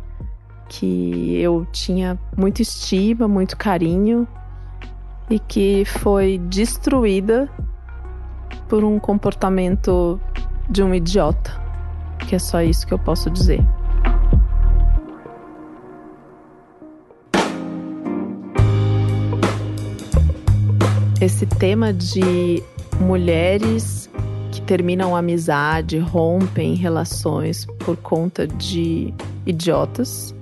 que 0.68 1.40
eu 1.40 1.66
tinha 1.72 2.18
muito 2.36 2.60
estima, 2.60 3.28
muito 3.28 3.56
carinho 3.56 4.26
e 5.30 5.38
que 5.38 5.84
foi 5.84 6.38
destruída 6.38 7.48
por 8.68 8.84
um 8.84 8.98
comportamento 8.98 10.20
de 10.68 10.82
um 10.82 10.94
idiota. 10.94 11.64
Que 12.18 12.34
é 12.34 12.38
só 12.38 12.60
isso 12.62 12.86
que 12.86 12.94
eu 12.94 12.98
posso 12.98 13.30
dizer. 13.30 13.64
Esse 21.20 21.46
tema 21.46 21.92
de 21.92 22.62
mulheres 23.00 24.10
que 24.56 24.62
terminam 24.62 25.16
amizade, 25.16 25.98
rompem 25.98 26.74
relações 26.74 27.64
por 27.78 27.96
conta 27.96 28.46
de 28.46 29.14
idiotas, 29.46 30.34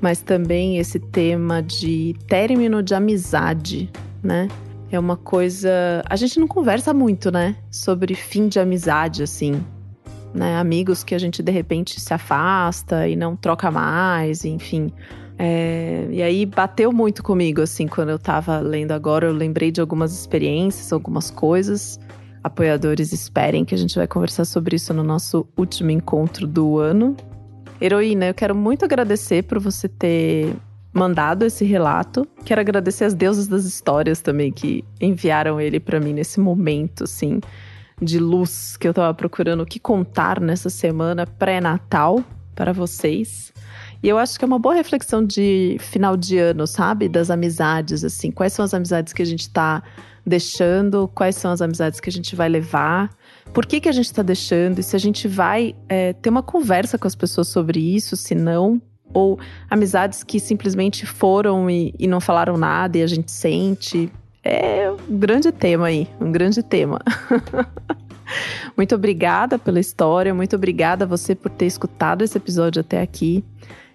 mas 0.00 0.20
também 0.20 0.78
esse 0.78 0.98
tema 0.98 1.62
de 1.62 2.14
término 2.26 2.82
de 2.82 2.94
amizade 2.94 3.90
né? 4.22 4.48
É 4.90 4.98
uma 4.98 5.16
coisa. 5.16 6.02
A 6.08 6.16
gente 6.16 6.38
não 6.38 6.46
conversa 6.46 6.94
muito, 6.94 7.30
né? 7.30 7.56
Sobre 7.70 8.14
fim 8.14 8.48
de 8.48 8.60
amizade, 8.60 9.22
assim. 9.22 9.62
Né? 10.34 10.56
Amigos 10.56 11.02
que 11.02 11.14
a 11.14 11.18
gente 11.18 11.42
de 11.42 11.52
repente 11.52 12.00
se 12.00 12.14
afasta 12.14 13.08
e 13.08 13.16
não 13.16 13.34
troca 13.34 13.70
mais, 13.70 14.44
enfim. 14.44 14.92
É... 15.38 16.06
E 16.10 16.22
aí 16.22 16.46
bateu 16.46 16.92
muito 16.92 17.22
comigo, 17.22 17.62
assim, 17.62 17.86
quando 17.86 18.10
eu 18.10 18.18
tava 18.18 18.60
lendo 18.60 18.92
agora. 18.92 19.26
Eu 19.26 19.32
lembrei 19.32 19.70
de 19.70 19.80
algumas 19.80 20.12
experiências, 20.12 20.92
algumas 20.92 21.30
coisas. 21.30 21.98
Apoiadores, 22.42 23.12
esperem 23.12 23.64
que 23.64 23.74
a 23.74 23.78
gente 23.78 23.94
vai 23.94 24.06
conversar 24.06 24.44
sobre 24.44 24.76
isso 24.76 24.92
no 24.92 25.04
nosso 25.04 25.46
último 25.56 25.90
encontro 25.90 26.46
do 26.46 26.78
ano. 26.78 27.16
Heroína, 27.80 28.26
eu 28.26 28.34
quero 28.34 28.54
muito 28.54 28.84
agradecer 28.84 29.44
por 29.44 29.58
você 29.60 29.88
ter 29.88 30.54
mandado 30.92 31.44
esse 31.44 31.64
relato. 31.64 32.26
Quero 32.44 32.60
agradecer 32.60 33.04
as 33.04 33.14
deusas 33.14 33.46
das 33.46 33.64
histórias 33.64 34.20
também 34.20 34.52
que 34.52 34.84
enviaram 35.00 35.60
ele 35.60 35.80
para 35.80 36.00
mim 36.00 36.12
nesse 36.12 36.40
momento, 36.40 37.04
assim, 37.04 37.40
de 38.00 38.18
luz 38.18 38.76
que 38.76 38.86
eu 38.86 38.94
tava 38.94 39.14
procurando 39.14 39.62
o 39.62 39.66
que 39.66 39.78
contar 39.78 40.40
nessa 40.40 40.68
semana 40.68 41.26
pré-natal 41.26 42.22
para 42.54 42.72
vocês. 42.72 43.51
E 44.02 44.08
eu 44.08 44.18
acho 44.18 44.38
que 44.38 44.44
é 44.44 44.46
uma 44.46 44.58
boa 44.58 44.74
reflexão 44.74 45.24
de 45.24 45.76
final 45.78 46.16
de 46.16 46.36
ano, 46.36 46.66
sabe? 46.66 47.08
Das 47.08 47.30
amizades, 47.30 48.02
assim. 48.02 48.30
Quais 48.32 48.52
são 48.52 48.64
as 48.64 48.74
amizades 48.74 49.12
que 49.12 49.22
a 49.22 49.26
gente 49.26 49.48
tá 49.48 49.82
deixando? 50.26 51.08
Quais 51.14 51.36
são 51.36 51.52
as 51.52 51.62
amizades 51.62 52.00
que 52.00 52.10
a 52.10 52.12
gente 52.12 52.34
vai 52.34 52.48
levar? 52.48 53.10
Por 53.52 53.64
que, 53.64 53.80
que 53.80 53.88
a 53.88 53.92
gente 53.92 54.06
está 54.06 54.22
deixando? 54.22 54.80
E 54.80 54.82
se 54.82 54.96
a 54.96 54.98
gente 54.98 55.28
vai 55.28 55.76
é, 55.88 56.12
ter 56.14 56.30
uma 56.30 56.42
conversa 56.42 56.98
com 56.98 57.06
as 57.06 57.14
pessoas 57.14 57.48
sobre 57.48 57.78
isso, 57.78 58.16
se 58.16 58.34
não, 58.34 58.82
ou 59.14 59.38
amizades 59.70 60.24
que 60.24 60.40
simplesmente 60.40 61.06
foram 61.06 61.70
e, 61.70 61.94
e 61.98 62.06
não 62.06 62.20
falaram 62.20 62.56
nada 62.56 62.98
e 62.98 63.02
a 63.02 63.06
gente 63.06 63.30
sente. 63.30 64.10
É 64.42 64.90
um 65.08 65.18
grande 65.18 65.52
tema 65.52 65.86
aí, 65.86 66.08
um 66.20 66.32
grande 66.32 66.62
tema. 66.62 67.00
muito 68.76 68.94
obrigada 68.94 69.58
pela 69.58 69.78
história, 69.78 70.34
muito 70.34 70.56
obrigada 70.56 71.04
a 71.04 71.08
você 71.08 71.34
por 71.34 71.50
ter 71.50 71.66
escutado 71.66 72.22
esse 72.22 72.36
episódio 72.36 72.80
até 72.80 73.00
aqui. 73.00 73.44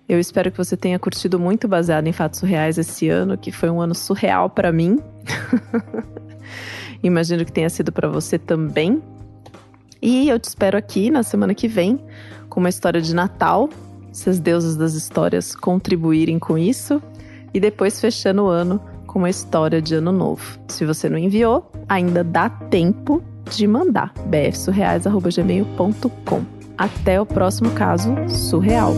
Eu 0.07 0.19
espero 0.19 0.51
que 0.51 0.57
você 0.57 0.77
tenha 0.77 0.97
curtido 0.97 1.39
muito 1.39 1.67
baseado 1.67 2.07
em 2.07 2.13
fatos 2.13 2.39
surreais 2.39 2.77
esse 2.77 3.09
ano, 3.09 3.37
que 3.37 3.51
foi 3.51 3.69
um 3.69 3.81
ano 3.81 3.93
surreal 3.93 4.49
para 4.49 4.71
mim. 4.71 4.99
Imagino 7.03 7.43
que 7.43 7.51
tenha 7.51 7.69
sido 7.69 7.91
para 7.91 8.07
você 8.07 8.39
também. 8.39 9.01
E 10.01 10.29
eu 10.29 10.39
te 10.39 10.45
espero 10.45 10.77
aqui 10.77 11.09
na 11.09 11.23
semana 11.23 11.53
que 11.53 11.67
vem 11.67 11.99
com 12.49 12.59
uma 12.59 12.69
história 12.69 13.01
de 13.01 13.13
Natal 13.13 13.69
se 14.17 14.29
as 14.31 14.39
deusas 14.39 14.75
das 14.75 14.95
histórias 14.95 15.55
contribuírem 15.55 16.39
com 16.39 16.57
isso, 16.57 16.99
e 17.53 17.59
depois 17.59 18.01
fechando 18.01 18.45
o 18.45 18.47
ano 18.47 18.81
com 19.05 19.19
uma 19.19 19.29
história 19.29 19.79
de 19.79 19.93
ano 19.93 20.11
novo. 20.11 20.57
Se 20.67 20.83
você 20.85 21.07
não 21.07 21.19
enviou, 21.19 21.71
ainda 21.87 22.23
dá 22.23 22.49
tempo 22.49 23.21
de 23.51 23.67
mandar 23.67 24.11
bfsurreais.gmail.com. 24.25 26.41
Até 26.75 27.21
o 27.21 27.27
próximo 27.27 27.69
caso 27.71 28.15
surreal. 28.27 28.95